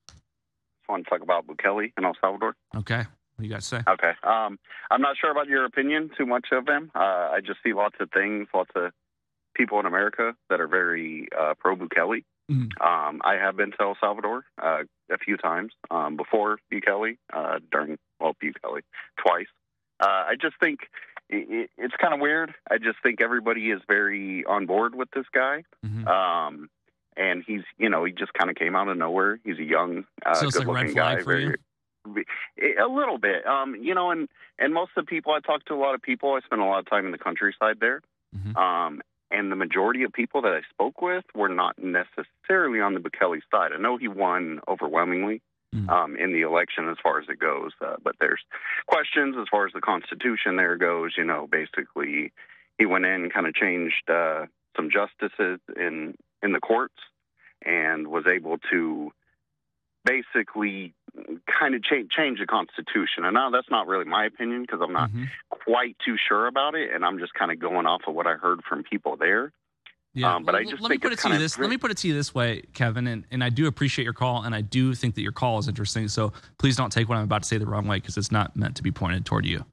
[0.10, 2.56] I want to talk about Bukele in El Salvador.
[2.76, 2.98] Okay.
[2.98, 3.06] What
[3.38, 3.82] do you got to say?
[3.88, 4.12] Okay.
[4.24, 4.58] Um,
[4.90, 6.90] I'm not sure about your opinion too much of him.
[6.96, 8.92] Uh, I just see lots of things, lots of
[9.56, 12.24] people in America that are very uh, pro Bukele.
[12.52, 12.70] Mhm.
[12.82, 14.82] Um, I have been to El Salvador uh,
[15.12, 18.82] a few times um, before Bukele, uh, during, well, Bukele,
[19.24, 19.46] twice.
[20.00, 20.80] Uh, I just think
[21.32, 22.54] i i it's kind of weird.
[22.70, 25.64] I just think everybody is very on board with this guy.
[25.86, 26.08] Mhm.
[26.08, 26.70] Um,
[27.18, 29.40] and he's, you know, he just kind of came out of nowhere.
[29.44, 31.24] He's a young, uh, So good-looking flag guy.
[31.24, 31.56] very,
[32.80, 33.46] a little bit.
[33.46, 36.02] Um, you know, and and most of the people I talk to, a lot of
[36.02, 36.34] people.
[36.34, 38.02] I spent a lot of time in the countryside there.
[38.36, 38.56] Mhm.
[38.58, 43.00] Um, and the majority of people that I spoke with were not necessarily on the
[43.00, 43.72] Bukele side.
[43.74, 45.42] I know he won overwhelmingly
[45.74, 45.90] Mhm.
[45.90, 48.42] um, in the election as far as it goes, uh, but there's
[48.88, 51.14] questions as far as the Constitution there goes.
[51.16, 52.32] You know, basically,
[52.78, 56.98] he went in kind of changed uh, some justices in in the courts
[57.62, 59.12] and was able to
[60.06, 60.94] basically
[61.46, 63.26] kind of change change the Constitution.
[63.26, 65.28] And now that's not really my opinion because I'm not Mhm.
[65.50, 68.36] quite too sure about it, and I'm just kind of going off of what I
[68.36, 69.52] heard from people there.
[70.16, 71.56] Yeah, Um, but I L- just let me put it to you this.
[71.56, 74.04] very- Let me put it to you this way, Kevin, and, and I do appreciate
[74.06, 76.08] your call, and I do think that your call is interesting.
[76.08, 78.56] So please don't take what I'm about to say the wrong way because it's not
[78.56, 79.66] meant to be pointed toward you.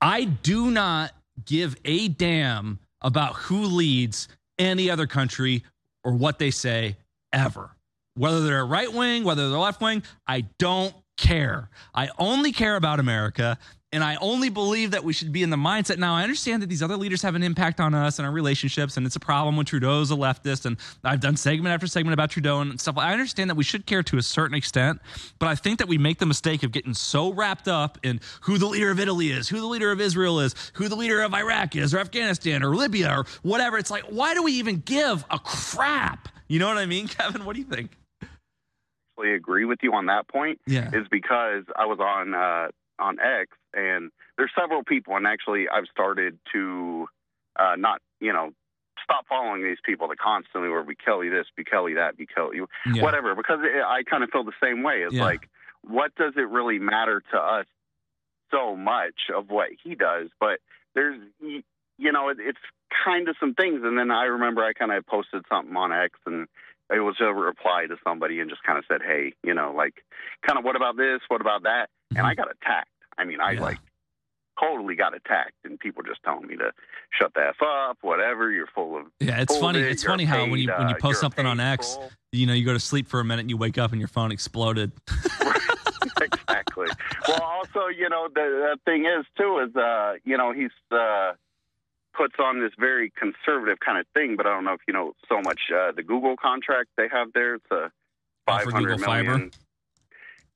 [0.00, 1.12] I do not
[1.44, 5.64] give a damn about who leads any other country
[6.02, 6.96] or what they say
[7.32, 7.70] ever.
[8.14, 11.68] Whether they're right wing, whether they're left wing, I don't care.
[11.94, 13.58] I only care about America.
[13.90, 15.96] And I only believe that we should be in the mindset.
[15.96, 18.98] Now, I understand that these other leaders have an impact on us and our relationships,
[18.98, 20.66] and it's a problem when Trudeau's a leftist.
[20.66, 22.98] And I've done segment after segment about Trudeau and stuff.
[22.98, 25.00] I understand that we should care to a certain extent,
[25.38, 28.58] but I think that we make the mistake of getting so wrapped up in who
[28.58, 31.32] the leader of Italy is, who the leader of Israel is, who the leader of
[31.32, 33.78] Iraq is, or Afghanistan, or Libya, or whatever.
[33.78, 36.28] It's like, why do we even give a crap?
[36.46, 37.46] You know what I mean, Kevin?
[37.46, 37.96] What do you think?
[39.18, 40.60] I agree with you on that point.
[40.66, 40.90] Yeah.
[40.92, 45.86] Is because I was on uh, on X, and there's several people, and actually I've
[45.90, 47.08] started to
[47.58, 48.52] uh, not, you know,
[49.02, 53.02] stop following these people that constantly were Bukele this, Bukele that, Bukele Yeah.
[53.02, 55.02] whatever, because it, I kind of feel the same way.
[55.02, 55.24] It's Yeah.
[55.24, 55.48] like,
[55.82, 57.66] what does it really matter to us
[58.50, 60.28] so much of what he does?
[60.40, 60.60] But
[60.94, 62.58] there's, you know, it, it's
[63.04, 63.80] kind of some things.
[63.84, 66.46] And then I remember I kind of posted something on X and
[66.90, 70.04] it was a reply to somebody and just kind of said, hey, you know, like,
[70.46, 71.20] kind of what about this?
[71.28, 71.88] What about that?
[72.16, 72.88] And I got attacked.
[73.16, 73.60] I mean, I Yeah.
[73.60, 73.78] like
[74.60, 76.72] totally got attacked and people just telling me to
[77.10, 78.50] shut the F up, whatever.
[78.50, 79.06] You're full of.
[79.20, 79.78] Yeah, it's funny.
[79.80, 81.96] it, It's funny how when you when you uh, post you're something on X,
[82.32, 84.08] you know, you go to sleep for a minute and you wake up and your
[84.08, 84.92] phone exploded.
[86.20, 86.88] exactly.
[87.28, 91.32] Well, also, you know, the, the thing is too is, uh, you know, he's uh,
[92.16, 95.12] puts on this very conservative kind of thing, but I don't know if you know
[95.28, 95.60] so much.
[95.72, 97.92] Uh, the Google contract they have there, it's a
[98.46, 99.50] five for hundred Google Fiber?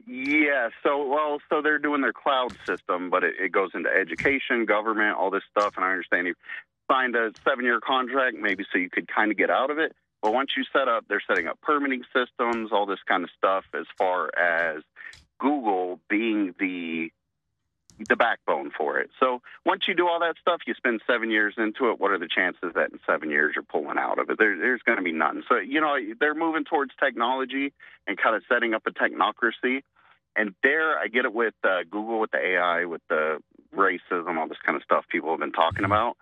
[0.07, 4.65] Yeah, so well, so they're doing their cloud system, but it, it goes into education,
[4.65, 5.75] government, all this stuff.
[5.77, 6.35] And I understand you
[6.91, 9.95] signed a seven-year contract, maybe so you could kind of get out of it.
[10.21, 13.65] But once you set up, they're setting up permitting systems, all this kind of stuff,
[13.75, 14.83] as far as
[15.39, 17.11] Google being the
[18.09, 19.11] the backbone for it.
[19.21, 22.01] So once you do all that stuff, you spend seven years into it.
[22.01, 24.39] What are the chances that in seven years you're pulling out of it?
[24.39, 25.45] There, there's going to be none.
[25.49, 27.73] So you know they're moving towards technology
[28.07, 29.83] and kind of setting up a technocracy.
[30.35, 33.39] And there, I get it with uh, Google, with the AI, with the
[33.75, 36.17] racism, all this kind of stuff people have been talking about.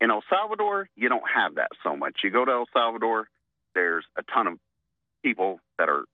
[0.00, 2.20] In El Salvador, you don't have that so much.
[2.24, 3.28] You go to El Salvador,
[3.74, 4.58] there's a ton of
[5.22, 6.04] people that are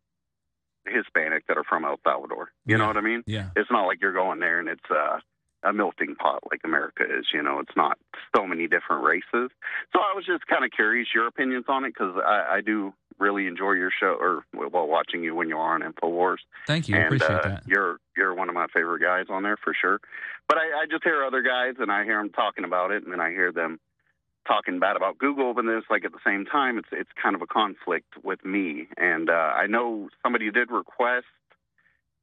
[0.87, 2.53] Hispanic that are from El Salvador.
[2.67, 3.23] You know what I mean?
[3.27, 3.51] Yeah.
[3.57, 5.19] It's not like you're going there and it's uh,
[5.63, 7.27] a melting pot like America is.
[7.33, 7.99] You know, it's not
[8.35, 9.51] so many different races.
[9.93, 12.93] So I was just kind of curious your opinions on it because I, I do
[13.19, 16.39] really enjoy your show or well watching you when you're on Infowars.
[16.67, 16.97] Thank you.
[16.97, 17.63] I and appreciate uh, that.
[17.67, 20.01] you're you're one of my favorite guys on there for sure.
[20.49, 23.13] But I, I just hear other guys and I hear them talking about it, and
[23.13, 23.79] then I hear them
[24.47, 25.55] talking bad about Google.
[25.55, 28.45] But then it's like at the same time, it's it's kind of a conflict with
[28.45, 28.89] me.
[28.97, 31.27] And uh, I know somebody did request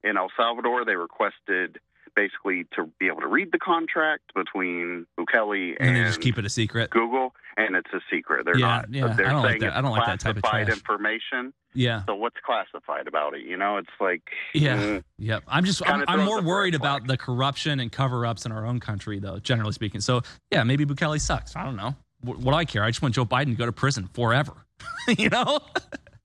[0.04, 0.86] in El Salvador.
[0.86, 1.80] They requested
[2.18, 6.46] basically to be able to read the contract between Bukele And and, just keep it
[6.46, 6.90] a secret.
[6.90, 8.44] Google, and it's a secret.
[8.46, 8.94] They're Yeah, not.
[8.94, 9.78] yeah, They're I don't like that.
[9.78, 11.54] I don't like that type of classified information.
[11.76, 12.02] Yeah.
[12.08, 13.42] So what's classified about it?
[13.42, 14.24] You know, it's like
[14.56, 14.78] Yeah.
[14.78, 15.44] mm, Yep.
[15.48, 19.20] I'm just I'm, I'm more worried about the corruption and cover-ups in our own country
[19.20, 20.02] though, generally speaking.
[20.02, 21.56] So, yeah, maybe Bukele sucks.
[21.56, 21.96] I don't know.
[22.22, 22.84] What, what do I care?
[22.84, 24.54] I just want Joe Biden to go to prison forever.
[25.18, 25.60] you know?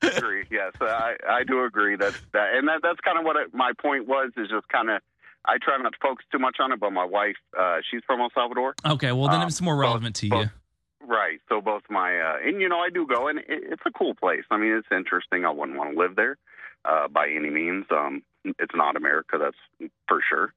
[0.02, 0.44] agree.
[0.50, 3.72] Yes, I, I do agree that that, and that, that's kind of what it, my
[3.80, 4.30] point was.
[4.36, 5.00] Is just kind of
[5.44, 8.20] I try not to focus too much on it, but my wife, uh, she's from
[8.20, 10.50] El Salvador, Okay, well then Um, it's more relevant to you.
[11.06, 11.40] right?
[11.48, 14.14] So both my uh, and you know I do go, and it, it's a cool
[14.14, 14.44] place.
[14.50, 15.44] I mean, it's interesting.
[15.44, 16.36] I wouldn't want to live there
[16.84, 17.86] uh, by any means.
[17.90, 20.52] Um, it's not America, that's for sure.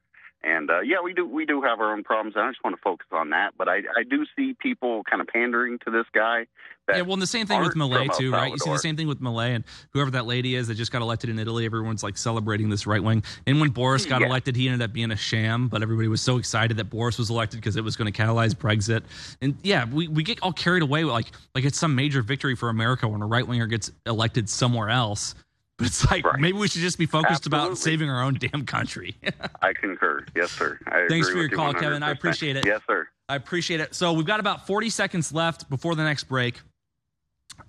[0.45, 2.35] And uh, yeah, we do we do have our own problems.
[2.35, 3.53] And I just want to focus on that.
[3.57, 6.45] But I I do see people kind of pandering to this guy.
[6.87, 8.51] Yeah, well, and the same thing with Milei too, right?
[8.51, 11.01] You see the same thing with Milei and whoever that lady is that just got
[11.01, 11.65] elected in Italy.
[11.65, 13.23] Everyone's like celebrating this right wing.
[13.47, 14.27] And when Boris got Yeah.
[14.27, 15.67] elected, he ended up being a sham.
[15.67, 18.53] But everybody was so excited that Boris was elected because it was going to catalyze
[18.53, 19.01] Brexit.
[19.41, 22.55] And yeah, we, we get all carried away with like like it's some major victory
[22.55, 25.33] for America when a right winger gets elected somewhere else.
[25.77, 26.39] But it's like Right.
[26.39, 29.15] maybe we should just be focused about saving our own damn country.
[29.61, 30.25] I concur.
[30.35, 30.79] Yes, sir.
[30.87, 32.01] I Thanks for your call, Kevin.
[32.01, 32.65] I appreciate it.
[32.65, 33.07] Yes, sir.
[33.27, 33.93] I appreciate it.
[33.93, 36.61] So we've got about 40 seconds left before the next break.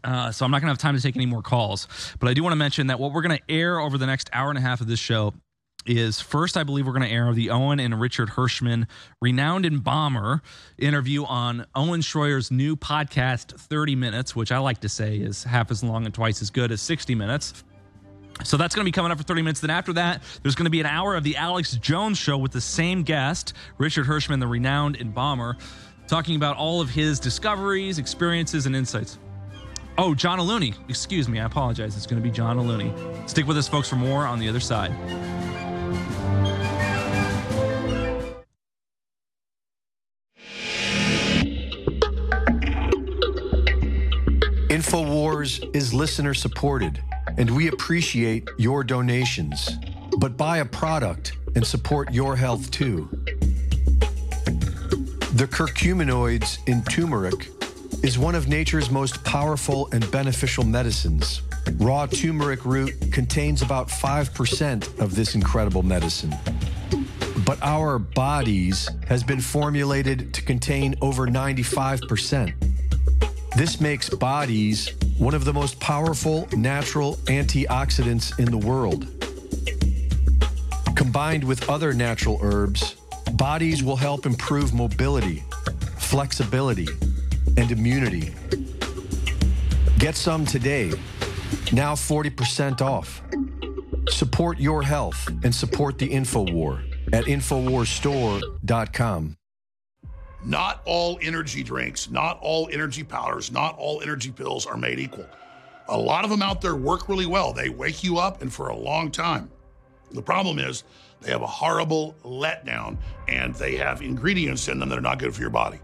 [0.04, 1.88] Uh, so I'm not going to have time to take any more calls.
[2.20, 4.30] But I do want to mention that what we're going to air over the next
[4.32, 5.34] hour and a half of this show
[5.84, 8.86] is first, I believe we're going to air the Owen and Richard Hirschman,
[9.22, 10.42] renowned embalmer,
[10.78, 15.70] interview on Owen Schroyer's new podcast, 30 Minutes, which I like to say is half
[15.70, 17.62] as long and twice as good as 60 Minutes.
[18.44, 19.60] So that's going to be coming up for 30 minutes.
[19.60, 22.52] Then after that, there's going to be an hour of the Alex Jones show with
[22.52, 25.56] the same guest, Richard Hirschman, the renowned embalmer,
[26.06, 29.18] talking about all of his discoveries, experiences, and insights.
[29.98, 30.74] Oh, John Alooney.
[30.88, 31.40] Excuse me.
[31.40, 31.96] I apologize.
[31.96, 33.28] It's going to be John Alooney.
[33.28, 34.92] Stick with us, folks, for more on the other side.
[44.68, 47.02] InfoWars is listener supported,
[47.38, 49.70] and we appreciate your donations.
[50.18, 53.08] But buy a product and support your health too.
[55.34, 57.48] The curcuminoids in turmeric
[58.02, 61.42] is one of nature's most powerful and beneficial medicines.
[61.78, 66.34] Raw turmeric root contains about 5% of this incredible medicine.
[67.44, 72.54] But our bodies has been formulated to contain over 95%.
[73.56, 79.06] This makes bodies one of the most powerful natural antioxidants in the world.
[80.94, 82.96] Combined with other natural herbs,
[83.32, 85.42] bodies will help improve mobility,
[85.96, 86.86] flexibility,
[87.56, 88.34] and immunity.
[89.98, 90.90] Get some today,
[91.72, 93.22] now 40% off.
[94.10, 96.82] Support your health and support the InfoWar
[97.14, 99.36] at InfoWarsStore.com.
[100.46, 105.26] Not all energy drinks, not all energy powders, not all energy pills are made equal.
[105.88, 107.52] A lot of them out there work really well.
[107.52, 109.50] They wake you up and for a long time.
[110.12, 110.84] The problem is
[111.20, 115.34] they have a horrible letdown and they have ingredients in them that are not good
[115.34, 115.80] for your body.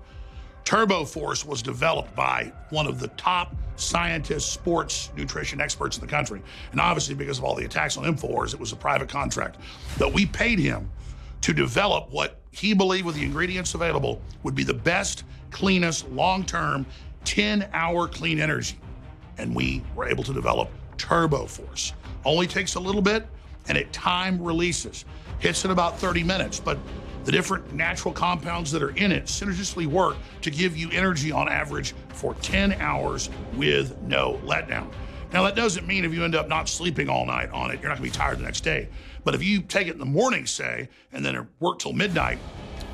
[0.64, 6.06] Turbo Force was developed by one of the top scientists, sports nutrition experts in the
[6.06, 6.40] country.
[6.70, 9.58] And obviously, because of all the attacks on InfoWars, it was a private contract.
[9.98, 10.88] But we paid him
[11.42, 16.44] to develop what he believed with the ingredients available would be the best, cleanest, long
[16.44, 16.86] term
[17.24, 18.78] 10 hour clean energy.
[19.38, 21.92] And we were able to develop Turbo Force.
[22.24, 23.26] Only takes a little bit
[23.68, 25.04] and it time releases.
[25.38, 26.78] Hits in about 30 minutes, but
[27.24, 31.48] the different natural compounds that are in it synergistically work to give you energy on
[31.48, 34.90] average for 10 hours with no letdown.
[35.32, 37.88] Now, that doesn't mean if you end up not sleeping all night on it, you're
[37.88, 38.88] not gonna be tired the next day.
[39.24, 42.38] But if you take it in the morning, say, and then work till midnight,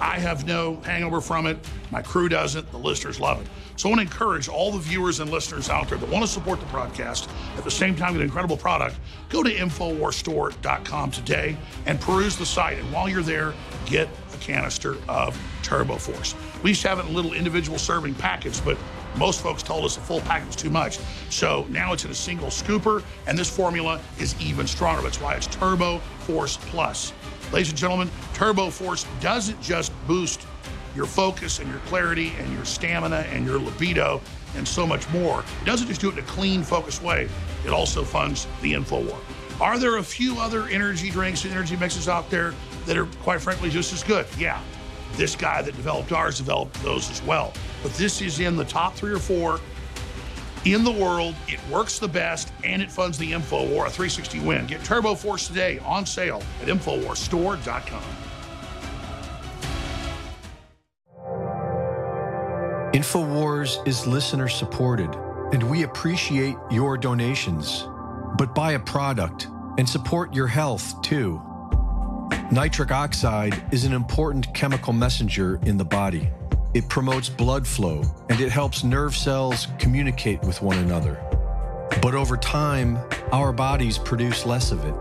[0.01, 1.59] I have no hangover from it.
[1.91, 2.71] My crew doesn't.
[2.71, 3.49] The listeners love it.
[3.77, 6.31] So I want to encourage all the viewers and listeners out there that want to
[6.31, 8.97] support the broadcast, at the same time get an incredible product,
[9.29, 12.79] go to InfoWarsStore.com today and peruse the site.
[12.79, 13.55] And while you're there,
[13.87, 16.35] get a canister of Turbo Force.
[16.63, 18.77] We used to have it in little individual serving packets, but
[19.19, 20.99] most folks told us a full packet was too much.
[21.31, 25.03] So now it's in a single scooper, and this formula is even stronger.
[25.03, 27.13] That's why it's Turbo Force Plus.
[27.53, 30.47] Ladies and gentlemen, Turbo Force doesn't just boost
[30.95, 34.21] your focus and your clarity and your stamina and your libido
[34.57, 35.41] and so much more.
[35.63, 37.29] It doesn't just do it in a clean, focused way.
[37.65, 39.19] It also funds the InfoWar.
[39.61, 42.55] Are there a few other energy drinks and energy mixes out there
[42.87, 44.27] that are, quite frankly, just as good?
[44.39, 44.61] Yeah.
[45.13, 47.53] This guy that developed ours developed those as well.
[47.83, 49.61] But this is in the top three or four
[50.65, 51.35] in the world.
[51.49, 54.67] It works the best and it funds the InfoWar, a 360 win.
[54.67, 58.03] Get Turbo Force today on sale at InfoWarsStore.com.
[62.95, 65.15] InfoWars is listener supported,
[65.53, 67.87] and we appreciate your donations.
[68.39, 69.47] But buy a product
[69.79, 71.41] and support your health too.
[72.51, 76.31] Nitric oxide is an important chemical messenger in the body.
[76.73, 81.21] It promotes blood flow and it helps nerve cells communicate with one another.
[82.01, 82.99] But over time,
[83.33, 84.95] our bodies produce less of it.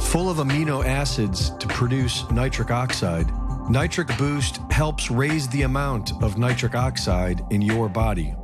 [0.00, 3.30] Full of amino acids to produce nitric oxide,
[3.70, 8.34] Nitric Boost helps raise the amount of nitric oxide in your body.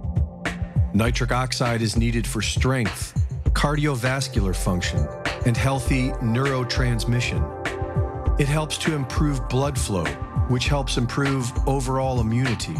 [0.94, 3.12] Nitric oxide is needed for strength,
[3.54, 5.04] cardiovascular function,
[5.46, 7.61] and healthy neurotransmission.
[8.38, 10.06] It helps to improve blood flow,
[10.48, 12.76] which helps improve overall immunity.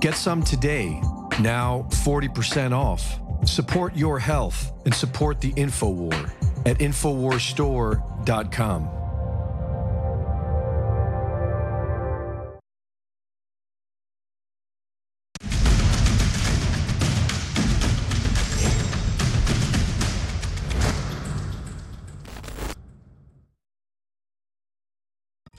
[0.00, 1.00] Get some today,
[1.40, 3.18] now 40% off.
[3.44, 6.30] Support your health and support the InfoWar
[6.66, 8.97] at InfoWarsStore.com.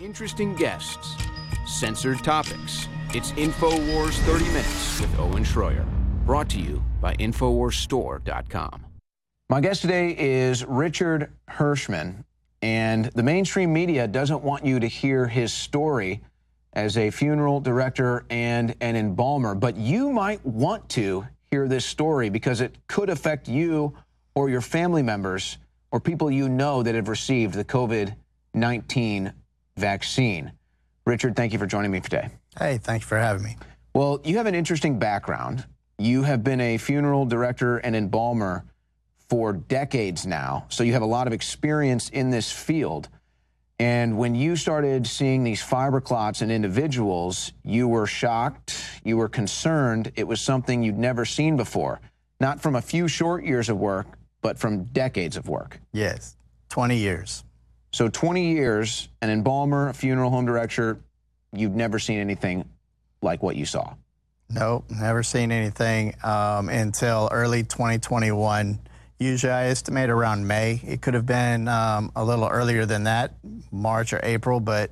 [0.10, 1.16] Interesting guests,
[1.68, 2.88] censored topics.
[3.14, 5.86] It's InfoWars 30 Minutes with Owen Schroyer.
[6.26, 8.86] Brought to you by InfoWarsStore.com.
[9.52, 12.24] My guest today is Richard Hirschman,
[12.64, 16.22] and the mainstream media doesn't want you to hear his story
[16.74, 22.30] as a funeral director and an embalmer, but you might want to hear this story
[22.30, 23.96] because it could affect you
[24.34, 25.60] or your family members
[25.92, 28.16] or people you know that have received the COVID
[28.56, 29.34] 19
[29.80, 30.52] vaccine.
[31.06, 32.30] Richard, thank you for joining me today.
[32.58, 33.58] Hey, thank you for having me.
[33.94, 35.66] Well, you have an interesting background.
[35.98, 38.64] You have been a funeral director and embalmer
[39.30, 43.10] for decades now, so you have a lot of experience in this field.
[43.80, 49.30] And when you started seeing these fiber clots in individuals, you were shocked, you were
[49.30, 50.12] concerned.
[50.16, 52.02] It was something you'd never seen before,
[52.40, 54.08] not from a few short years of work,
[54.42, 55.80] but from decades of work.
[55.94, 56.36] Yes,
[56.70, 57.44] 20 years.
[57.92, 61.00] So 20 years, an embalmer, a funeral home director,
[61.52, 62.70] you've never seen anything
[63.22, 63.96] like what you saw.
[64.50, 68.80] Nope, never seen anything um, until early 2021.
[69.20, 70.82] Usually I estimate around May.
[70.86, 73.34] It could have been um, a little earlier than that,
[73.72, 74.92] March or April, but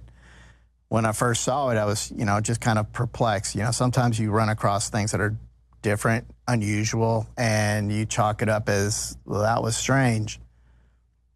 [0.90, 3.56] when I first saw it, I was, you know, just kind of perplexed.
[3.56, 5.36] You know, sometimes you run across things that are
[5.82, 10.40] different, unusual, and you chalk it up as, well, that was strange.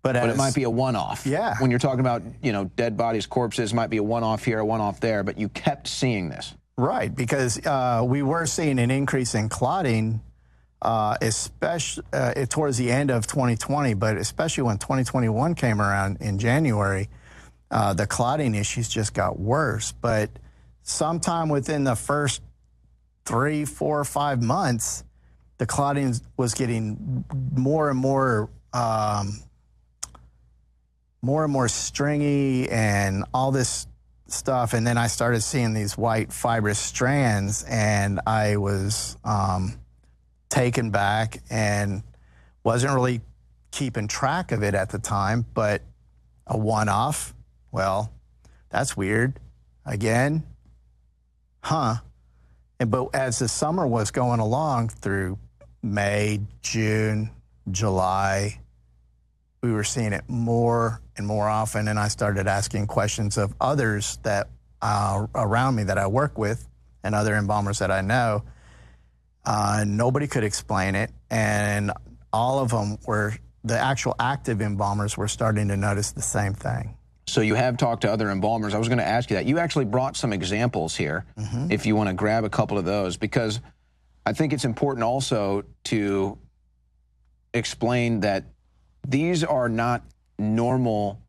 [0.03, 1.27] But, but it might be a one-off.
[1.27, 1.55] Yeah.
[1.59, 4.65] When you're talking about, you know, dead bodies, corpses, might be a one-off here, a
[4.65, 6.55] one-off there, but you kept seeing this.
[6.77, 10.21] Right, because uh, we were seeing an increase in clotting
[10.81, 16.39] uh, especially uh, towards the end of 2020, but especially when 2021 came around in
[16.39, 17.07] January,
[17.69, 19.91] uh, the clotting issues just got worse.
[19.91, 20.31] But
[20.81, 22.41] sometime within the first
[23.25, 25.03] three, four, five months,
[25.57, 27.23] the clotting was getting
[27.55, 28.49] more and more.
[28.73, 29.43] Um,
[31.21, 33.87] more and more stringy and all this
[34.27, 34.73] stuff.
[34.73, 39.79] And then I started seeing these white fibrous strands, and I was um,
[40.49, 42.03] taken back and
[42.63, 43.21] wasn't really
[43.71, 45.45] keeping track of it at the time.
[45.53, 45.81] But
[46.47, 47.33] a one off,
[47.71, 48.11] well,
[48.69, 49.39] that's weird.
[49.85, 50.43] Again,
[51.61, 51.95] huh?
[52.79, 55.37] And, but as the summer was going along through
[55.83, 57.31] May, June,
[57.69, 58.60] July,
[59.61, 61.87] we were seeing it more and more often.
[61.87, 64.47] And I started asking questions of others that
[64.81, 66.67] uh, around me that I work with
[67.03, 68.43] and other embalmers that I know.
[69.45, 71.11] Uh, nobody could explain it.
[71.29, 71.91] And
[72.33, 76.97] all of them were, the actual active embalmers were starting to notice the same thing.
[77.27, 78.73] So you have talked to other embalmers.
[78.73, 79.45] I was going to ask you that.
[79.45, 81.71] You actually brought some examples here, Mhm.
[81.71, 83.61] if you want to grab a couple of those, because
[84.25, 86.37] I think it's important also to
[87.53, 88.45] explain that
[89.07, 90.03] these are not
[90.37, 91.19] normal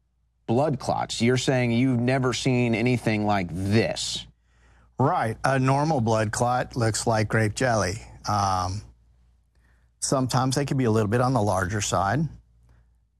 [0.46, 1.22] blood clots.
[1.22, 4.26] You're saying you've never seen anything like this.
[4.98, 5.36] Right.
[5.44, 7.94] A normal blood clot looks like grape jelly.
[8.28, 8.82] Um,
[10.00, 12.28] sometimes they can be a little bit on the larger side.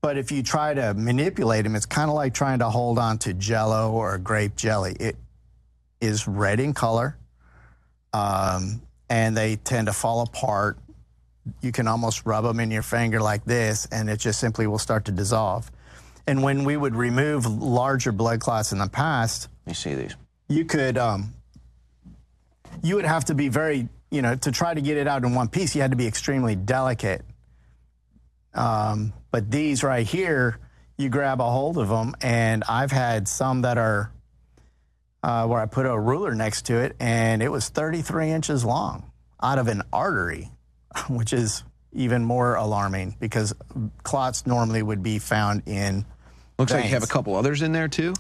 [0.01, 3.19] But if you try to manipulate them, it's kind of like trying to hold on
[3.19, 4.97] to jello or grape jelly.
[4.99, 5.17] It
[6.01, 7.17] is red in color,
[8.13, 10.77] um, and they tend to fall apart.
[11.61, 14.79] You can almost rub them in your finger like this, and it just simply will
[14.79, 15.71] start to dissolve.
[16.27, 20.15] And when we would remove larger blood clots in the past, you see these.
[20.49, 21.35] You could, um,
[22.83, 25.35] you would have to be very, you know, to try to get it out in
[25.35, 25.75] one piece.
[25.75, 27.23] You had to be extremely delicate.
[28.55, 30.59] Um, but these right here,
[30.97, 34.13] you grab a hold of them, and I've had some that are
[35.23, 39.11] uh, where I put a ruler next to it, and it was 33 inches long
[39.43, 40.51] out of an artery,
[41.09, 43.55] which is even more alarming because
[44.03, 46.05] clots normally would be found in.
[46.59, 48.15] Looks like you have a couple others in there too.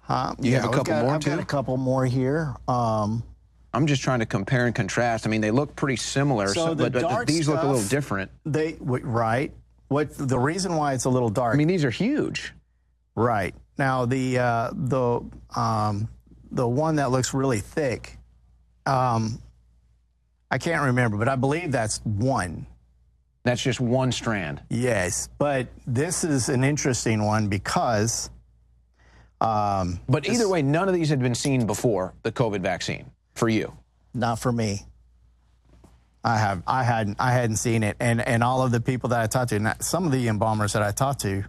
[0.00, 0.34] Huh?
[0.40, 2.54] You have a couple got- more I've got a couple more here.
[2.66, 3.22] Um,
[3.74, 5.26] I'm just trying to compare and contrast.
[5.26, 7.86] I mean, they look pretty similar, So so, the but, but these look a little
[7.86, 8.30] different.
[8.46, 9.52] They right.
[9.88, 11.54] What the reason why it's a little dark?
[11.54, 12.52] I mean, these are huge.
[13.14, 15.20] Right now, the uh, the
[15.54, 16.08] um,
[16.50, 18.18] the one that looks really thick,
[18.86, 19.42] um,
[20.50, 22.66] I can't remember, but I believe that's one.
[23.44, 24.62] That's just one strand.
[24.68, 28.30] Yes, but this is an interesting one because.
[29.40, 33.48] Um, But either way, none of these had been seen before the COVID vaccine for
[33.48, 33.72] you.
[34.12, 34.82] Not for me.
[36.24, 39.20] I have I hadn't I hadn't seen it, and and all of the people that
[39.20, 41.44] I talked to, and some of the embalmers that I talked to,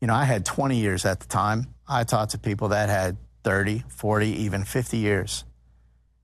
[0.00, 1.68] you know, I had 20 years at the time.
[1.88, 5.44] I talked to people that had 30, 40, even 50 years,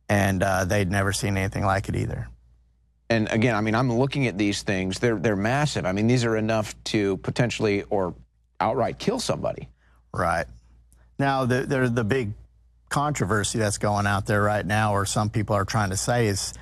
[0.08, 2.28] and uh, they'd never seen anything like it either.
[3.10, 4.98] And again, I mean, I'm looking at these things.
[4.98, 5.84] They're they're massive.
[5.84, 8.14] I mean, these are enough to potentially or
[8.60, 9.68] outright kill somebody.
[10.14, 10.46] Right.
[11.18, 12.32] Now, the, the, the big
[12.88, 16.54] controversy that's going out there right now, or some people are trying to say, is,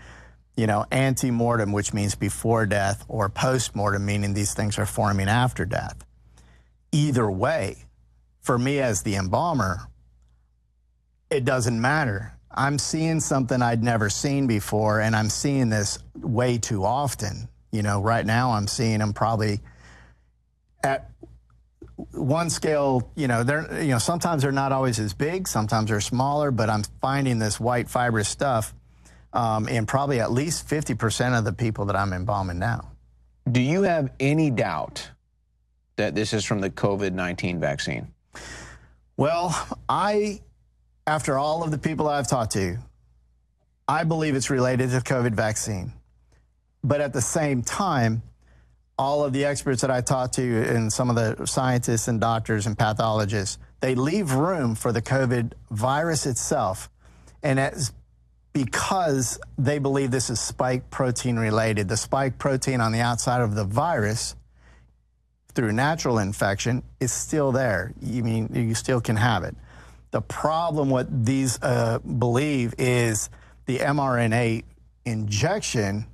[0.57, 4.87] you know, ante mortem, which means before death, or post mortem, meaning these things are
[4.87, 6.05] forming after death.
[6.93, 7.85] Either way,
[8.41, 9.79] for me as the embalmer,
[11.31, 12.35] it doesn't matter.
[12.51, 17.49] I'm seeing something I'd never seen before, and I'm seeing this way too often.
[17.71, 19.61] You know, right now I'm seeing them probably
[20.83, 21.11] at
[22.13, 26.01] one scale, you know, they're you know sometimes they're not always as big, sometimes they're
[26.01, 28.75] smaller, but I'm finding this white fibrous stuff
[29.33, 32.93] um, in probably at least 50% of the people that I'm embalming now.
[33.51, 35.11] Do you have any doubt
[35.97, 38.13] that this is from the COVID 19 vaccine?
[39.17, 39.55] Well,
[39.89, 40.41] I,
[41.07, 42.79] after all of the people I've talked to,
[43.89, 45.93] I believe it's related to COVID vaccine.
[46.83, 48.23] But at the same time,
[48.99, 52.67] all of the experts that I talked to and some of the scientists and doctors
[52.67, 56.91] and pathologists, they leave room for the COVID virus itself.
[57.43, 57.93] And it's
[58.53, 61.89] because they believe this is spike protein related.
[61.89, 64.37] The spike protein on the outside of the virus
[65.55, 67.95] through natural infection is still there.
[68.01, 69.57] You mean you still can have it.
[70.11, 73.31] The problem what these uh, believe is
[73.67, 74.65] the mRNA
[75.05, 76.07] injection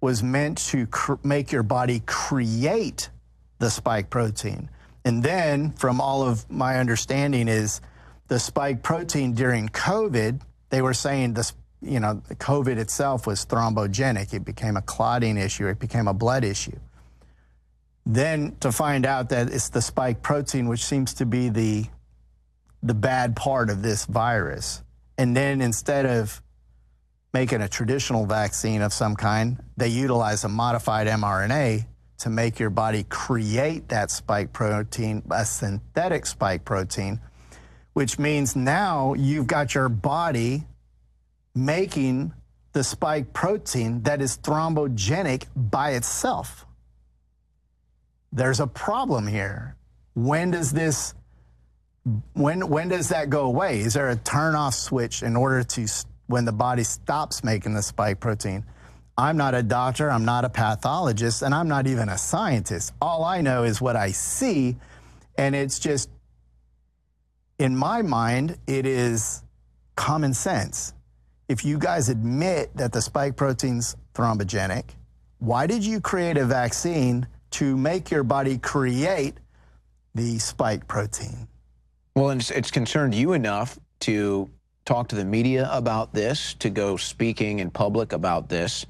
[0.00, 0.88] was meant to
[1.22, 3.10] make your body create
[3.58, 4.68] the spike protein.
[5.04, 7.80] And then, from all of my understanding, is
[8.28, 10.40] the spike protein during COVID,
[10.70, 14.32] they were saying this you know, COVID itself was thrombogenic.
[14.32, 15.66] It became a clotting issue.
[15.66, 16.78] It became a blood issue.
[18.06, 21.86] Then to find out that it's the spike protein, which seems to be the
[22.82, 24.82] the bad part of this virus.
[25.16, 26.42] And then instead of
[27.32, 31.86] making a traditional vaccine of some kind, they utilize a modified mRNA
[32.18, 37.20] to make your body create that spike protein, a synthetic spike protein,
[37.94, 40.64] which means now you've got your body
[41.54, 42.32] making
[42.72, 46.64] the spike protein that is thrombogenic by itself.
[48.32, 49.76] There's a problem here.
[50.14, 51.14] When does this
[52.34, 53.80] when when does that go away?
[53.80, 55.86] Is there a turn off switch in order to
[56.26, 58.64] when the body stops making the spike protein?
[59.16, 62.92] I'm not a doctor, I'm not a pathologist, and I'm not even a scientist.
[63.00, 64.76] All I know is what I see,
[65.36, 66.08] and it's just
[67.58, 69.44] in my mind, it is
[69.94, 70.94] common sense.
[71.48, 74.84] If you guys admit that the spike protein's thrombogenic,
[75.38, 79.34] why did you create a vaccine to make your body create
[80.14, 81.46] the spike protein?
[82.14, 84.50] Well, it's, it's concerned you enough to
[84.84, 88.84] talk to the media about this, to go speaking in public about this.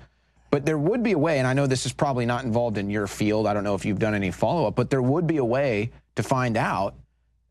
[0.50, 2.90] But there would be a way, and I know this is probably not involved in
[2.90, 3.46] your field.
[3.46, 5.92] I don't know if you've done any follow up, but there would be a way
[6.16, 6.94] to find out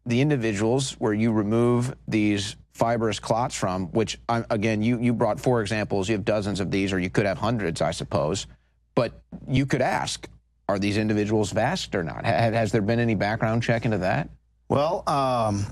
[0.06, 5.62] the individuals where you remove these fibrous clots from, which, again, you, you brought four
[5.62, 6.10] examples.
[6.10, 8.48] You have dozens of these, or you could have hundreds, I suppose.
[8.94, 10.28] But you could ask,
[10.68, 12.26] are these individuals vaxxed or not?
[12.26, 14.30] Has there been any background check into that?
[14.72, 15.66] Well, um,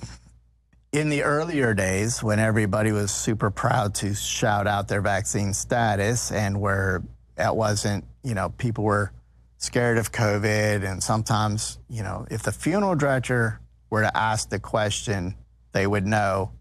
[0.91, 6.33] in the earlier days, when everybody was super proud to shout out their vaccine status
[6.33, 7.01] and where
[7.35, 9.13] that wasn't, you know, people were
[9.55, 10.83] scared of COVID.
[10.83, 15.33] And sometimes, you know, if the funeral director were to ask the question,
[15.71, 16.51] they would know.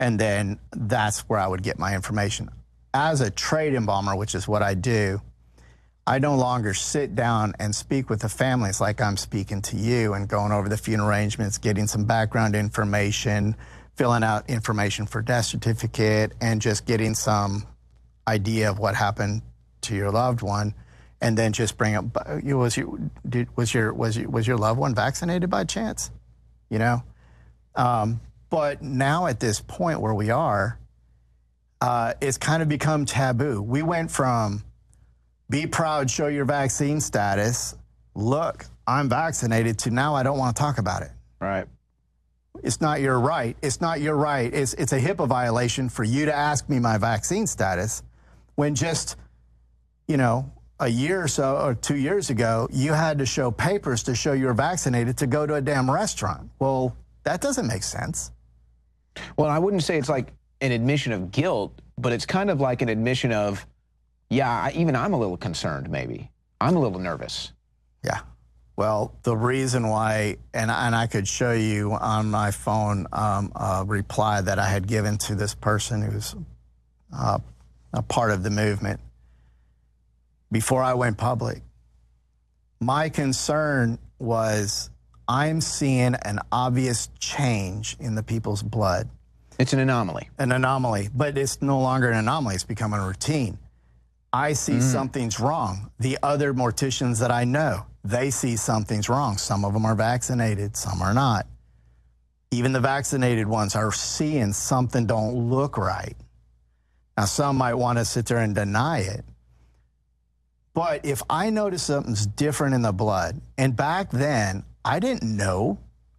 [0.00, 2.48] And then that's where I would get my information.
[2.94, 5.22] As a trade embalmer, which is what I do,
[6.08, 10.14] I no longer sit down and speak with the families like I'm speaking to you
[10.14, 13.56] and going over the funeral arrangements, getting some background information,
[13.96, 17.66] filling out information for death certificate, and just getting some
[18.28, 19.42] idea of what happened
[19.80, 20.74] to your loved one,
[21.20, 22.04] and then just bring up
[22.44, 22.98] was your
[23.28, 26.12] did, was your was your, was your loved one vaccinated by chance,
[26.70, 27.02] you know?
[27.74, 30.78] Um, but now at this point where we are,
[31.80, 33.60] uh, it's kind of become taboo.
[33.60, 34.62] We went from
[35.48, 37.74] be proud, show your vaccine status.
[38.14, 41.10] Look, I'm vaccinated to now I don't want to talk about it.
[41.40, 41.66] Right.
[42.62, 43.56] It's not your right.
[43.62, 44.52] It's not your right.
[44.52, 48.02] It's, it's a HIPAA violation for you to ask me my vaccine status
[48.54, 49.16] when just,
[50.08, 54.02] you know, a year or so or two years ago, you had to show papers
[54.04, 56.50] to show you were vaccinated to go to a damn restaurant.
[56.58, 58.30] Well, that doesn't make sense.
[59.36, 62.82] Well, I wouldn't say it's like an admission of guilt, but it's kind of like
[62.82, 63.66] an admission of,
[64.30, 66.30] yeah, even I'm a little concerned, maybe.
[66.60, 67.52] I'm a little nervous.
[68.04, 68.20] Yeah.
[68.76, 73.84] Well, the reason why, and, and I could show you on my phone um, a
[73.86, 76.34] reply that I had given to this person who's
[77.16, 77.38] uh,
[77.94, 79.00] a part of the movement
[80.52, 81.62] before I went public.
[82.80, 84.90] My concern was
[85.26, 89.08] I'm seeing an obvious change in the people's blood.
[89.58, 90.28] It's an anomaly.
[90.38, 93.58] An anomaly, but it's no longer an anomaly, it's becoming a routine.
[94.32, 94.82] I see mm.
[94.82, 95.90] something's wrong.
[95.98, 99.38] The other morticians that I know, they see something's wrong.
[99.38, 101.46] Some of them are vaccinated, some are not.
[102.50, 106.16] Even the vaccinated ones are seeing something don't look right.
[107.16, 109.24] Now, some might want to sit there and deny it.
[110.74, 115.78] But if I notice something's different in the blood, and back then, I didn't know.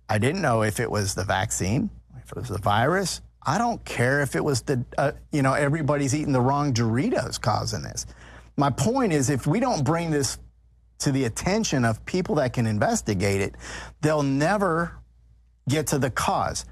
[0.10, 1.92] I didn't know if it was the vaccine,
[2.24, 5.54] if it was the virus, I don't care if it was the, uh, you know,
[5.54, 8.06] everybody's eating the wrong Doritos causing this.
[8.58, 10.38] My point is, if we don't bring this
[11.00, 13.56] to the attention of people that can investigate it,
[14.02, 14.98] they'll never
[15.70, 16.66] get to the cause.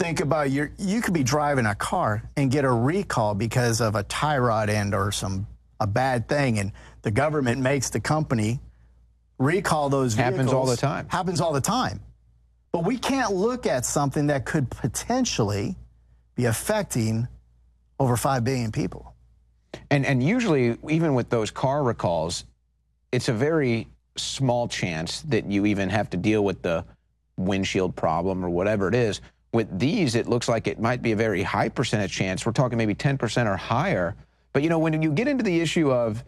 [0.00, 3.94] Think about your, you could be driving a car and get a recall because of
[3.94, 5.46] a tie rod end or some,
[5.78, 6.58] a bad thing.
[6.58, 6.72] And
[7.02, 8.58] the government makes the company
[9.38, 10.36] recall those vehicles.
[10.36, 11.08] Happens all the time.
[11.08, 12.00] Happens all the time.
[12.72, 15.76] But we can't look at something that could potentially
[16.34, 17.28] be affecting
[17.98, 19.14] over 5 billion people.
[19.90, 22.44] And, and usually, even with those car recalls,
[23.12, 26.84] it's a very small chance that you even have to deal with the
[27.36, 29.20] windshield problem or whatever it is.
[29.52, 32.44] With these, it looks like it might be a very high percentage chance.
[32.44, 34.16] We're talking maybe 10% or higher.
[34.52, 36.24] But you know, when you get into the issue of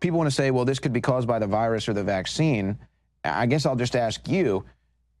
[0.00, 2.78] people want to say, well, this could be caused by the virus or the vaccine,
[3.24, 4.64] I guess I'll just ask you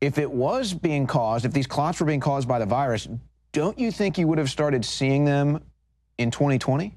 [0.00, 3.06] if it was being caused, if these clots were being caused by the virus,
[3.52, 5.62] don't you think you would have started seeing them
[6.18, 6.94] in 2020?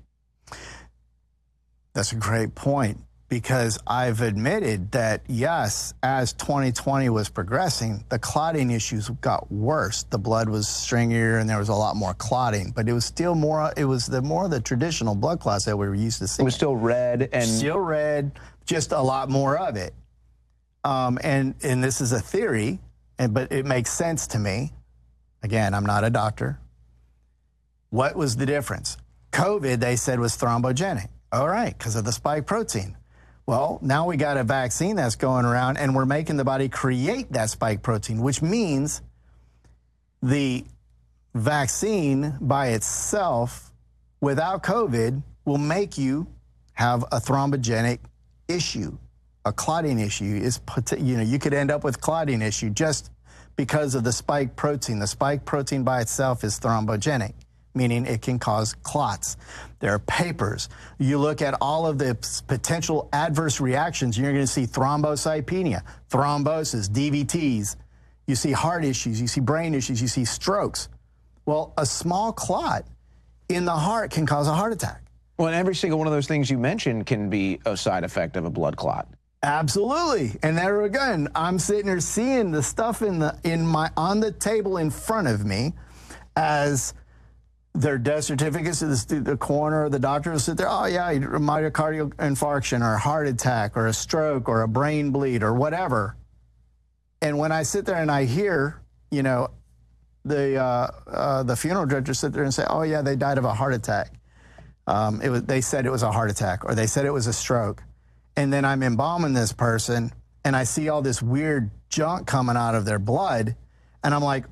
[1.93, 2.97] That's a great point
[3.29, 10.03] because I've admitted that, yes, as 2020 was progressing, the clotting issues got worse.
[10.03, 13.33] The blood was stringier and there was a lot more clotting, but it was still
[13.33, 16.27] more, it was the more of the traditional blood clots that we were used to
[16.27, 16.43] seeing.
[16.43, 17.45] It was still red and.
[17.45, 18.33] Still red,
[18.65, 19.95] just a lot more of it.
[20.83, 22.79] Um, and, and this is a theory,
[23.17, 24.73] and, but it makes sense to me.
[25.43, 26.57] Again, I'm not a doctor.
[27.89, 28.97] What was the difference?
[29.31, 31.09] COVID, they said, was thrombogenic.
[31.31, 32.95] All right, because of the spike protein.
[33.45, 37.33] Well, now we got a vaccine that's going around and we're making the body create
[37.33, 39.01] that spike protein, which means
[40.21, 40.63] the
[41.35, 43.71] vaccine by itself
[44.21, 46.27] without COVID will make you
[46.73, 47.99] have a thrombogenic
[48.47, 48.97] issue,
[49.43, 50.39] a clotting issue.
[50.41, 50.61] Is
[50.97, 53.11] you know you could end up with clotting issue just
[53.55, 54.99] because of the spike protein.
[54.99, 57.33] The spike protein by itself is thrombogenic
[57.75, 59.37] meaning it can cause clots.
[59.79, 60.69] There are papers.
[60.99, 62.15] You look at all of the
[62.47, 67.75] potential adverse reactions, you're going to see thrombocytopenia, thrombosis, DVTs.
[68.27, 70.87] You see heart issues, you see brain issues, you see strokes.
[71.45, 72.85] Well, a small clot
[73.49, 75.01] in the heart can cause a heart attack.
[75.37, 78.37] Well, and every single one of those things you mentioned can be a side effect
[78.37, 79.09] of a blood clot.
[79.43, 80.39] Absolutely.
[80.41, 84.31] And there again, I'm sitting here seeing the stuff in the in my on the
[84.31, 85.73] table in front of me
[86.35, 86.93] as
[87.73, 92.13] their death certificates, the, the coroner or the doctor will sit there, oh, yeah, myocardial
[92.15, 96.15] infarction or a heart attack or a stroke or a brain bleed or whatever.
[97.21, 99.49] And when I sit there and I hear, you know,
[100.23, 103.45] the, uh, uh, the funeral director sit there and say, oh, yeah, they died of
[103.45, 104.13] a heart attack.
[104.85, 107.27] Um, it was, they said it was a heart attack or they said it was
[107.27, 107.83] a stroke.
[108.35, 110.11] And then I'm embalming this person
[110.43, 113.55] and I see all this weird junk coming out of their blood.
[114.03, 114.45] And I'm like,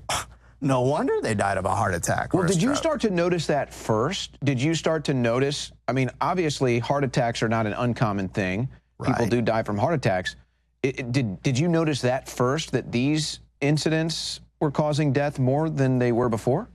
[0.61, 2.33] no wonder they died of a heart attack.
[2.33, 4.37] Well, did you start to notice that first?
[4.43, 5.71] Did you start to notice?
[5.87, 8.69] I mean, obviously, heart attacks are not an uncommon thing.
[8.99, 9.09] Right.
[9.09, 10.35] People do die from heart attacks.
[10.83, 12.71] It, it, did did you notice that first?
[12.71, 16.69] That these incidents were causing death more than they were before?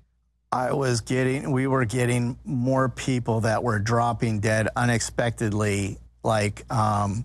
[0.52, 7.24] I was getting, we were getting more people that were dropping dead unexpectedly, like um,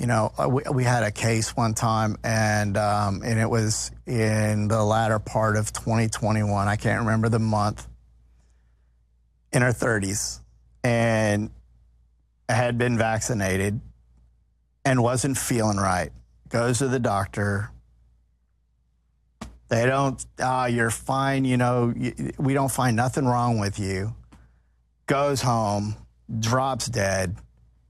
[0.00, 3.90] you know, uh, we, we had a case one time, and um, and it was
[4.06, 6.66] in the latter part of 2021.
[6.66, 7.86] I can't remember the month.
[9.52, 10.40] In her 30s,
[10.84, 11.50] and
[12.48, 13.80] had been vaccinated,
[14.86, 16.10] and wasn't feeling right.
[16.48, 17.70] Goes to the doctor.
[19.68, 20.24] They don't.
[20.40, 21.44] Ah, you're fine.
[21.44, 21.92] You know,
[22.38, 24.14] we don't find nothing wrong with you.
[25.06, 25.96] Goes home,
[26.38, 27.36] drops dead.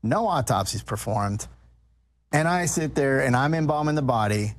[0.02, 1.46] No autopsies performed
[2.32, 4.54] and I sit there and I'm embalming the body,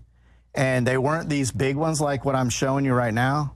[0.53, 3.53] and they weren't these big ones like what I'm showing you right now,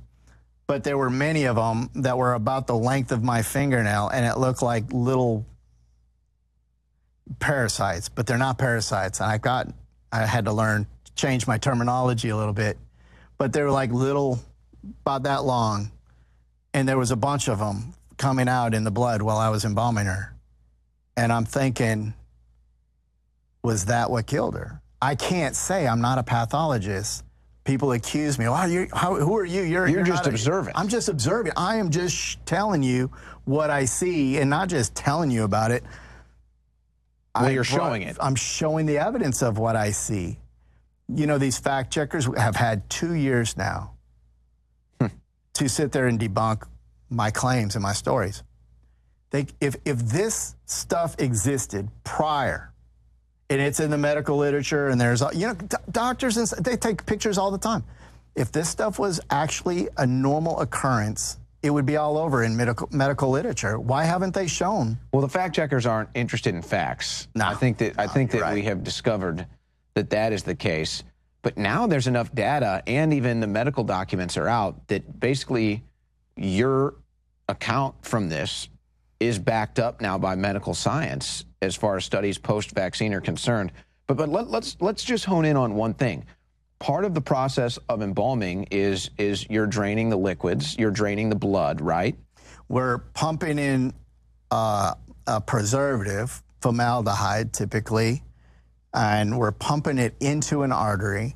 [0.67, 4.25] but there were many of them that were about the length of my fingernail, and
[4.25, 5.45] it looked like little
[7.39, 9.19] parasites, but they're not parasites.
[9.19, 9.67] And I got,
[10.11, 12.77] I had to learn, change my terminology a little bit,
[13.37, 14.39] but they were like little,
[15.01, 15.91] about that long,
[16.73, 19.65] and there was a bunch of them coming out in the blood while I was
[19.65, 20.34] embalming her.
[21.17, 22.13] And I'm thinking,
[23.63, 24.81] was that what killed her?
[25.01, 27.23] I can't say I'm not a pathologist.
[27.63, 28.47] People accuse me.
[28.47, 29.61] Well, you, how, who are you?
[29.61, 30.73] You're, you're, you're just observing.
[30.75, 31.53] I'm just observing.
[31.57, 33.11] I am just telling you
[33.45, 35.83] what I see, and not just telling you about it.
[37.35, 38.17] Well, I you're showing it.
[38.19, 40.37] I'm showing the evidence of what I see.
[41.07, 43.93] You know, these fact checkers have had two years now
[44.99, 45.07] hmm.
[45.53, 46.63] to sit there and debunk
[47.09, 48.43] my claims and my stories.
[49.31, 52.71] They, if, if this stuff existed prior.
[53.49, 55.55] And it's in the medical literature and there's you know
[55.91, 57.83] doctors and they take pictures all the time.
[58.35, 62.87] If this stuff was actually a normal occurrence it would be all over in medical
[62.91, 63.79] medical literature.
[63.79, 64.99] Why haven't they shown?
[65.11, 67.27] Well the fact checkers aren't interested in facts.
[67.33, 68.53] No, i think that i think that right.
[68.53, 69.45] we have discovered
[69.95, 71.03] that that is the case.
[71.41, 75.83] But now there's enough data and even the medical documents are out that basically
[76.35, 76.95] your
[77.47, 78.69] account from this
[79.25, 83.71] is backed up now by medical science as far as studies post-vaccine are concerned.
[84.07, 86.25] But but let, let's let's just hone in on one thing.
[86.79, 91.35] Part of the process of embalming is is you're draining the liquids, you're draining the
[91.35, 92.15] blood, right?
[92.67, 93.93] We're pumping in
[94.51, 94.93] uh,
[95.27, 98.23] a preservative, formaldehyde typically,
[98.93, 101.35] and we're pumping it into an artery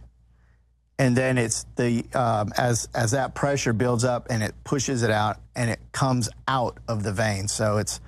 [1.00, 5.10] and then it's the um, as as that pressure builds up and it pushes it
[5.10, 7.48] out and it comes out of the vein.
[7.48, 8.02] So it's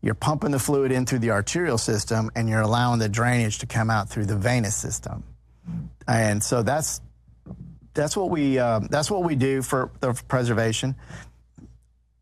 [0.00, 3.66] you're pumping the fluid in through the arterial system and you're allowing the drainage to
[3.66, 5.24] come out through the venous system.
[6.08, 7.02] And so that's
[7.92, 10.94] that's what we um, that's what we do for the preservation.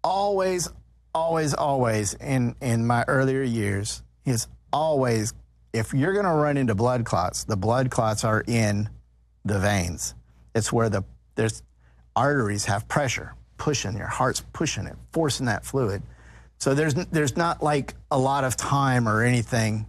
[0.03, 0.69] Always,
[1.15, 5.35] always, always in in my earlier years, is always
[5.73, 8.89] if you're going to run into blood clots, the blood clots are in
[9.47, 10.15] the veins.
[10.55, 11.63] It's where the there's
[12.15, 16.03] arteries have pressure pushing, your heart's pushing it, forcing that fluid.
[16.59, 19.87] So there's there's not like a lot of time or anything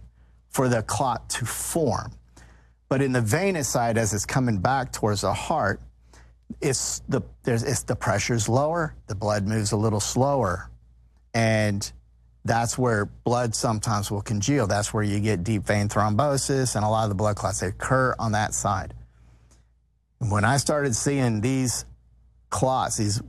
[0.50, 2.12] for the clot to form.
[2.88, 5.80] But in the venous side, as it's coming back towards the heart,
[6.60, 10.70] it's the there's it's the pressure's lower, the blood moves a little slower,
[11.34, 11.90] and
[12.44, 14.66] that's where blood sometimes will congeal.
[14.66, 17.68] That's where you get deep vein thrombosis and a lot of the blood clots that
[17.68, 18.94] occur on that side.
[20.18, 21.84] When I started seeing these
[22.50, 23.22] clots, these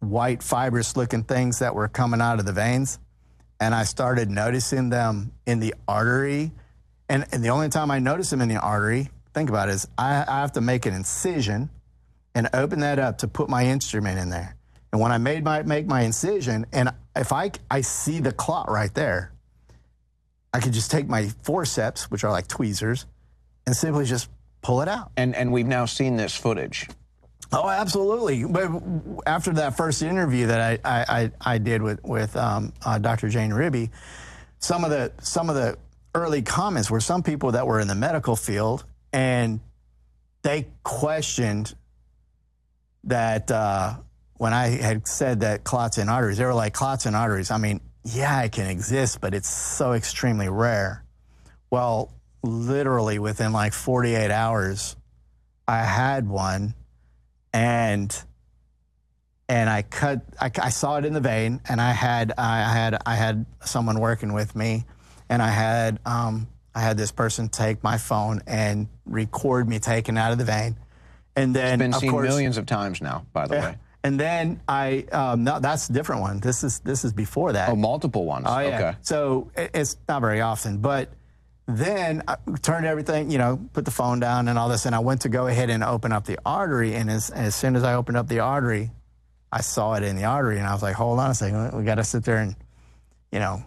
[0.00, 2.98] white fibrous looking things that were coming out of the veins,
[3.60, 6.52] and I started noticing them in the artery.
[7.08, 9.88] And, and the only time I notice them in the artery, think about it, is
[9.96, 11.70] I, I have to make an incision
[12.34, 14.54] and open that up to put my instrument in there.
[14.92, 18.70] And when I made my make my incision, and if I I see the clot
[18.70, 19.32] right there,
[20.52, 23.06] I could just take my forceps, which are like tweezers,
[23.66, 24.30] and simply just
[24.62, 25.12] pull it out.
[25.16, 26.88] And and we've now seen this footage.
[27.52, 28.44] Oh, absolutely.
[28.44, 28.70] But
[29.26, 33.28] after that first interview that I I, I did with with um, uh, Dr.
[33.28, 33.90] Jane Ruby,
[34.58, 35.78] some of the some of the
[36.14, 39.60] early comments were some people that were in the medical field and
[40.42, 41.74] they questioned
[43.04, 43.94] that uh,
[44.34, 47.50] when I had said that clots in arteries, they were like clots in arteries.
[47.50, 51.04] I mean, yeah, it can exist, but it's so extremely rare.
[51.70, 54.96] Well, literally within like 48 hours,
[55.66, 56.74] I had one,
[57.52, 58.16] and
[59.48, 60.22] and I cut.
[60.40, 64.00] I, I, saw it in the vein, and I had I had I had someone
[64.00, 64.84] working with me,
[65.28, 70.16] and I had um, I had this person take my phone and record me taking
[70.16, 70.76] out of the vein,
[71.36, 73.26] and then it's been seen course, millions of times now.
[73.32, 73.78] By the yeah, way.
[74.04, 76.40] And then I um, no, that's a different one.
[76.40, 77.68] This is this is before that.
[77.68, 78.46] Oh, multiple ones.
[78.48, 78.76] Oh yeah.
[78.78, 78.98] Okay.
[79.02, 81.10] So it, it's not very often, but
[81.68, 85.00] then I turned everything, you know, put the phone down and all this, and I
[85.00, 86.94] went to go ahead and open up the artery.
[86.94, 88.90] And as, as soon as I opened up the artery,
[89.52, 91.84] I saw it in the artery, and I was like, "Hold on a second, we
[91.84, 92.56] got to sit there and,
[93.30, 93.62] you know."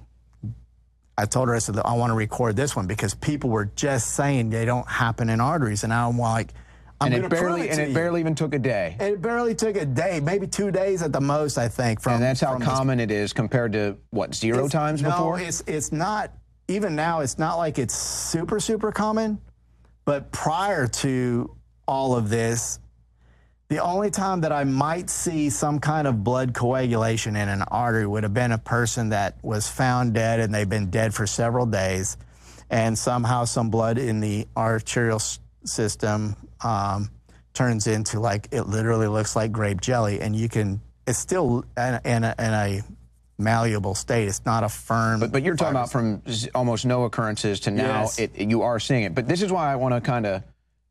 [1.18, 4.16] I told her I said I want to record this one because people were just
[4.16, 6.54] saying they don't happen in arteries, and I'm like,
[7.00, 7.94] I'm and it barely it and it you.
[7.94, 8.96] barely even took a day.
[9.00, 12.02] It barely took a day, maybe two days at the most, I think.
[12.02, 15.40] From and that's how common it is compared to what zero it's, times no, before.
[15.40, 16.32] it's it's not
[16.72, 17.20] even now.
[17.22, 19.40] It's not like it's super super common,
[20.06, 21.56] but prior to
[21.88, 22.80] all of this,
[23.70, 28.06] the only time that I might see some kind of blood coagulation in an artery
[28.06, 31.66] would have been a person that was found dead and they've been dead for several
[31.66, 32.18] days,
[32.70, 35.22] and somehow some blood in the arterial
[35.64, 37.10] system um,
[37.54, 40.82] turns into like it literally looks like grape jelly, and you can.
[41.08, 42.82] It's still in, in, a, in a
[43.42, 44.28] malleable state.
[44.28, 45.20] It's not a firm.
[45.20, 46.22] But, but you're talking about from
[46.56, 48.20] almost no occurrences to now Yes.
[48.20, 49.16] it, you are seeing it.
[49.16, 50.44] But this is why I want to kind of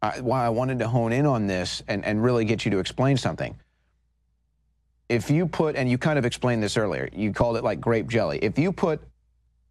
[0.03, 2.79] uh, why I wanted to hone in on this and, and really get you to
[2.79, 3.55] explain something.
[5.09, 8.09] If you put and you kind of explained this earlier, you called it like grape
[8.09, 8.39] jelly.
[8.43, 9.01] If you put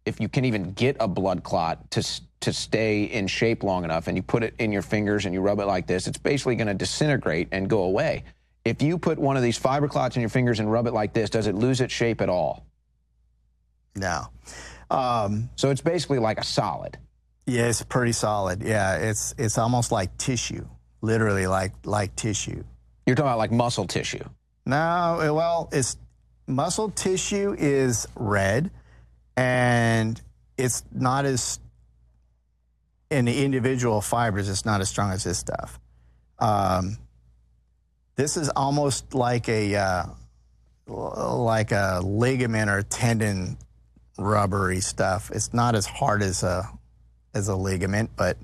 [0.06, 2.02] if you can even get a blood clot to
[2.40, 5.40] to stay in shape long enough and you put it in your fingers and you
[5.40, 8.24] rub it like this, it's basically going to disintegrate and go away.
[8.64, 11.12] If you put one of these fiber clots in your fingers and rub it like
[11.12, 12.66] this, does it lose its shape at all?
[13.96, 14.24] No.
[14.90, 16.98] Um, so it's basically like a solid.
[17.46, 18.62] Yeah, it's pretty solid.
[18.62, 20.66] Yeah, it's it's almost like tissue,
[21.00, 22.62] literally like like tissue.
[23.06, 24.24] You're talking about like muscle tissue.
[24.66, 25.96] No, eh, well, it's
[26.46, 28.70] muscle tissue is red,
[29.36, 30.20] and
[30.56, 31.58] it's not as
[33.10, 34.48] in the individual fibers.
[34.48, 35.80] It's not as strong as this stuff.
[36.38, 36.98] Um,
[38.16, 40.04] this is almost like a uh,
[40.86, 43.56] like a ligament or tendon
[44.20, 45.30] rubbery stuff.
[45.32, 46.70] It's not as hard as a
[47.34, 48.36] as a ligament, but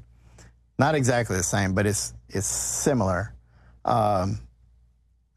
[0.79, 1.75] not exactly the same.
[1.75, 3.35] But it's it's similar.
[3.85, 4.41] Um,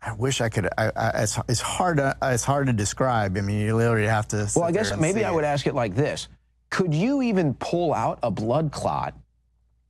[0.02, 0.68] I wish I could.
[0.78, 1.98] I, I, it's, it's hard.
[1.98, 3.38] To, it's hard to describe.
[3.38, 4.50] I mean, you literally have to.
[4.56, 6.28] Well, I guess maybe I would ask it like this:
[6.70, 9.14] Could you even pull out a blood clot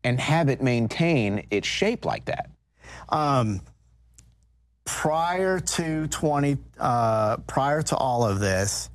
[0.04, 2.50] and have it maintain its shape like that?
[3.10, 3.62] Um,
[4.86, 8.90] prior to 20, uh, prior to all of this,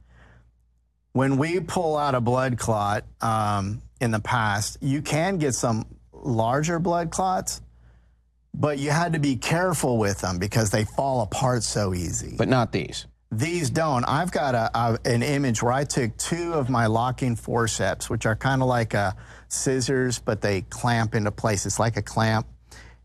[1.14, 5.86] when we pull out a blood clot um, in the past, you can get some
[6.12, 7.62] larger blood clots,
[8.52, 12.34] but you had to be careful with them because they fall apart so easy.
[12.36, 13.06] But not these.
[13.30, 14.04] These don't.
[14.04, 18.26] I've got a, a, an image where I took two of my locking forceps, which
[18.26, 19.14] are kind of like a
[19.46, 21.64] scissors, but they clamp into place.
[21.64, 22.48] It's like a clamp.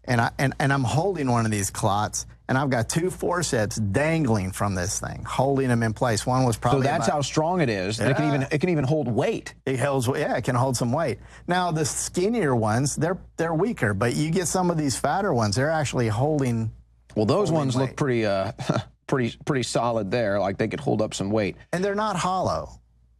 [0.03, 3.75] And, I, and, and I'm holding one of these clots, and I've got two forceps
[3.77, 6.25] dangling from this thing, holding them in place.
[6.25, 7.99] One was probably so that's about- how strong it is.
[7.99, 9.53] It can even it can even hold weight.
[9.65, 11.19] It holds, yeah, it can hold some weight.
[11.47, 15.55] Now the skinnier ones, they're they're weaker, but you get some of these fatter ones,
[15.55, 16.71] they're actually holding.
[17.15, 17.81] Well, those holding ones weight.
[17.89, 18.51] look pretty uh
[19.07, 20.39] pretty pretty solid there.
[20.39, 21.55] Like they could hold up some weight.
[21.71, 22.71] and they're not hollow.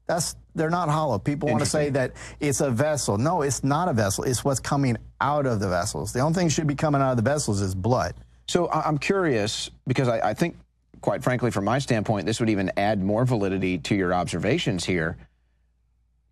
[0.07, 1.19] That's they're not hollow.
[1.19, 3.19] People want to say that it's a vessel.
[3.19, 4.23] No, it's not a vessel.
[4.23, 6.11] It's what's coming out of the vessels.
[6.13, 8.15] The only thing that should be coming out of the vessels is blood.
[8.49, 10.57] So I'm curious because I, I think,
[11.01, 15.17] quite frankly, from my standpoint, this would even add more validity to your observations here.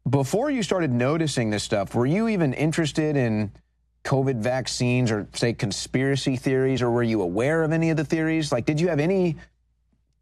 [0.10, 3.52] Before you started noticing this stuff, were you even interested in
[4.04, 8.52] COVID vaccines or, say, conspiracy theories, or were you aware of any of the theories?
[8.52, 9.36] Like, did you have any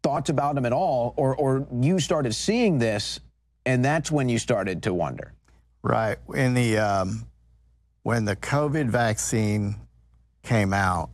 [0.02, 3.20] thoughts about them at all, or, or you started seeing this,
[3.64, 5.32] and that's when you started to wonder?
[5.82, 6.18] Right.
[6.34, 7.24] In the um,
[8.02, 9.76] when the COVID vaccine
[10.42, 11.08] came out,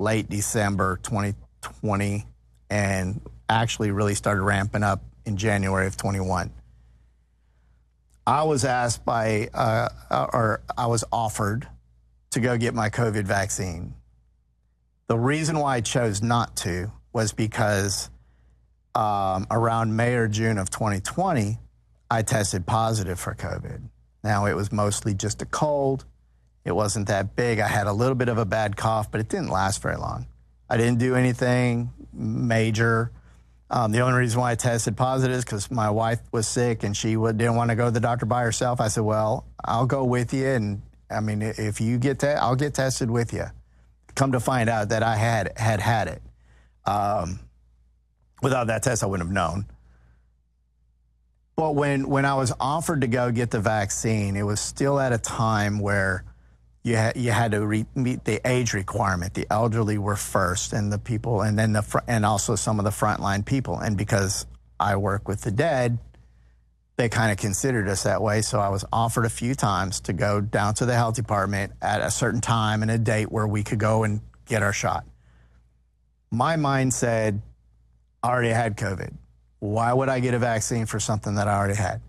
[0.00, 2.26] late December 2020,
[2.70, 6.50] and actually really started ramping up in January of 21.
[8.26, 11.68] I was asked by, uh, or I was offered
[12.30, 13.94] to go get my COVID vaccine.
[15.08, 18.08] The reason why I chose not to was because
[18.94, 21.58] um, around May or June of 2020,
[22.10, 23.82] I tested positive for COVID.
[24.22, 26.04] Now, it was mostly just a cold.
[26.64, 27.58] It wasn't that big.
[27.58, 30.26] I had a little bit of a bad cough, but it didn't last very long.
[30.68, 33.10] I didn't do anything major.
[33.70, 36.96] Um, the only reason why I tested positive is because my wife was sick and
[36.96, 38.80] she would, didn't want to go to the doctor by herself.
[38.80, 42.56] I said, "Well, I'll go with you, and I mean, if you get that, I'll
[42.56, 43.46] get tested with you."
[44.16, 46.22] Come to find out that I had had had it.
[46.84, 47.40] Um,
[48.42, 49.66] without that test, I wouldn't have known.
[51.54, 55.12] But when when I was offered to go get the vaccine, it was still at
[55.12, 56.24] a time where
[56.82, 59.34] you had you had to re- meet the age requirement.
[59.34, 62.84] The elderly were first, and the people, and then the fr- and also some of
[62.84, 63.78] the frontline people.
[63.78, 64.46] And because
[64.78, 65.98] I work with the dead,
[66.96, 68.42] they kind of considered us that way.
[68.42, 72.00] So I was offered a few times to go down to the health department at
[72.00, 75.04] a certain time and a date where we could go and get our shot.
[76.30, 77.42] My mind said,
[78.22, 79.14] I already had COVID.
[79.58, 82.00] Why would I get a vaccine for something that I already had?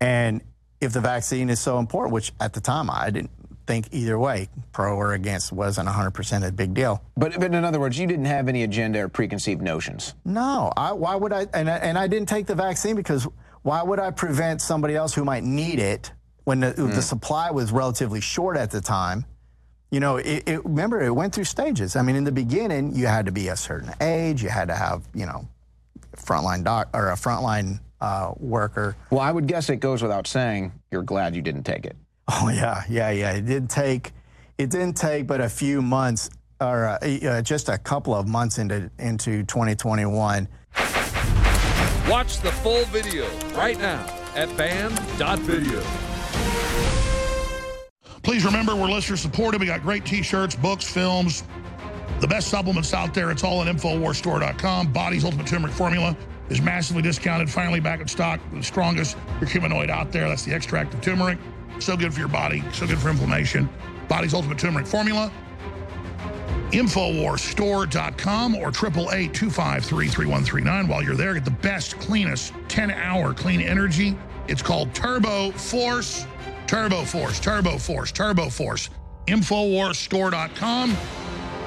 [0.00, 0.42] And
[0.82, 3.30] if the vaccine is so important, which at the time I didn't
[3.66, 7.00] think either way, pro or against, wasn't 100% a big deal.
[7.16, 10.14] But, but in other words, you didn't have any agenda or preconceived notions.
[10.24, 11.46] No, I, why would I?
[11.54, 13.28] And, I- and I didn't take the vaccine because
[13.62, 16.10] why would I prevent somebody else who might need it
[16.44, 16.90] when the, hmm.
[16.90, 19.24] the supply was relatively short at the time?
[19.92, 21.94] You know, it, it, remember it went through stages.
[21.94, 24.74] I mean, in the beginning, you had to be a certain age, you had to
[24.74, 25.46] have, you know,
[26.16, 28.96] frontline doc or a frontline uh, worker.
[29.10, 31.96] Well, I would guess it goes without saying you're glad you didn't take it.
[32.28, 33.32] Oh yeah, yeah, yeah.
[33.32, 34.12] It did take,
[34.58, 36.28] it didn't take but a few months
[36.60, 40.48] or uh, uh, just a couple of months into into 2021.
[42.08, 45.82] Watch the full video right now at banned.video.
[48.24, 49.60] Please remember we're listener supported.
[49.60, 51.44] We got great t-shirts, books, films,
[52.20, 53.30] the best supplements out there.
[53.30, 54.92] It's all at InfoWarsStore.com.
[54.92, 56.16] Body's Ultimate Turmeric Formula
[56.52, 58.38] is massively discounted, finally back in stock.
[58.52, 60.28] The strongest curcuminoid out there.
[60.28, 61.38] That's the extract of turmeric.
[61.80, 63.68] So good for your body, so good for inflammation.
[64.08, 65.32] Body's Ultimate Turmeric Formula.
[66.70, 70.88] Infowarsstore.com or 888-253-3139.
[70.88, 74.16] While you're there, get the best, cleanest 10-hour clean energy.
[74.48, 76.26] It's called Turbo Force.
[76.66, 78.90] Turbo Force, Turbo Force, Turbo Force.
[79.26, 80.96] Infowarsstore.com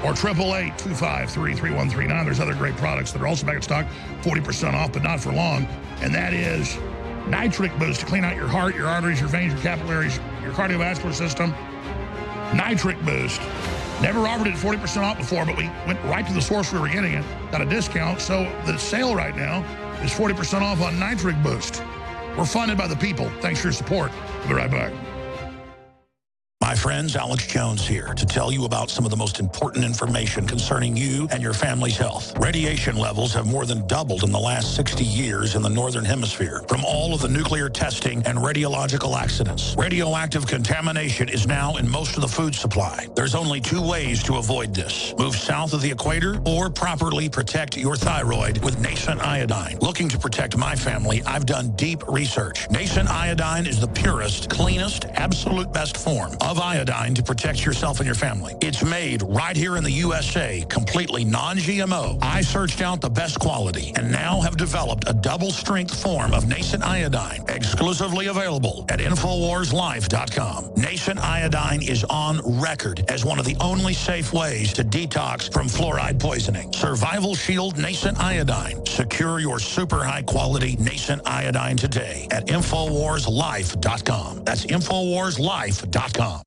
[0.04, 2.24] or 888-253-3139.
[2.24, 3.86] There's other great products that are also back in stock,
[4.22, 5.64] 40% off, but not for long.
[6.00, 6.76] And that is
[7.26, 11.14] Nitric Boost to clean out your heart, your arteries, your veins, your capillaries, your cardiovascular
[11.14, 11.54] system.
[12.54, 13.40] Nitric Boost.
[14.02, 16.88] Never offered it 40% off before, but we went right to the source we were
[16.88, 17.24] getting it.
[17.50, 19.62] Got a discount, so the sale right now
[20.02, 21.82] is 40% off on Nitric Boost.
[22.36, 23.30] We're funded by the people.
[23.40, 24.12] Thanks for your support.
[24.40, 25.05] We'll be right back.
[26.76, 30.96] Friends, Alex Jones here to tell you about some of the most important information concerning
[30.96, 32.38] you and your family's health.
[32.38, 36.62] Radiation levels have more than doubled in the last 60 years in the Northern Hemisphere
[36.68, 39.74] from all of the nuclear testing and radiological accidents.
[39.76, 43.06] Radioactive contamination is now in most of the food supply.
[43.16, 45.14] There's only two ways to avoid this.
[45.18, 49.78] Move south of the equator or properly protect your thyroid with nascent iodine.
[49.80, 52.70] Looking to protect my family, I've done deep research.
[52.70, 58.06] Nascent iodine is the purest, cleanest, absolute best form of iodine to protect yourself and
[58.06, 58.54] your family.
[58.60, 62.18] It's made right here in the USA, completely non-GMO.
[62.22, 66.82] I searched out the best quality and now have developed a double-strength form of nascent
[66.82, 70.72] iodine, exclusively available at InfoWarsLife.com.
[70.76, 75.68] Nascent iodine is on record as one of the only safe ways to detox from
[75.68, 76.72] fluoride poisoning.
[76.72, 78.84] Survival Shield Nascent Iodine.
[78.86, 84.44] Secure your super high-quality nascent iodine today at InfoWarsLife.com.
[84.44, 86.46] That's InfoWarsLife.com.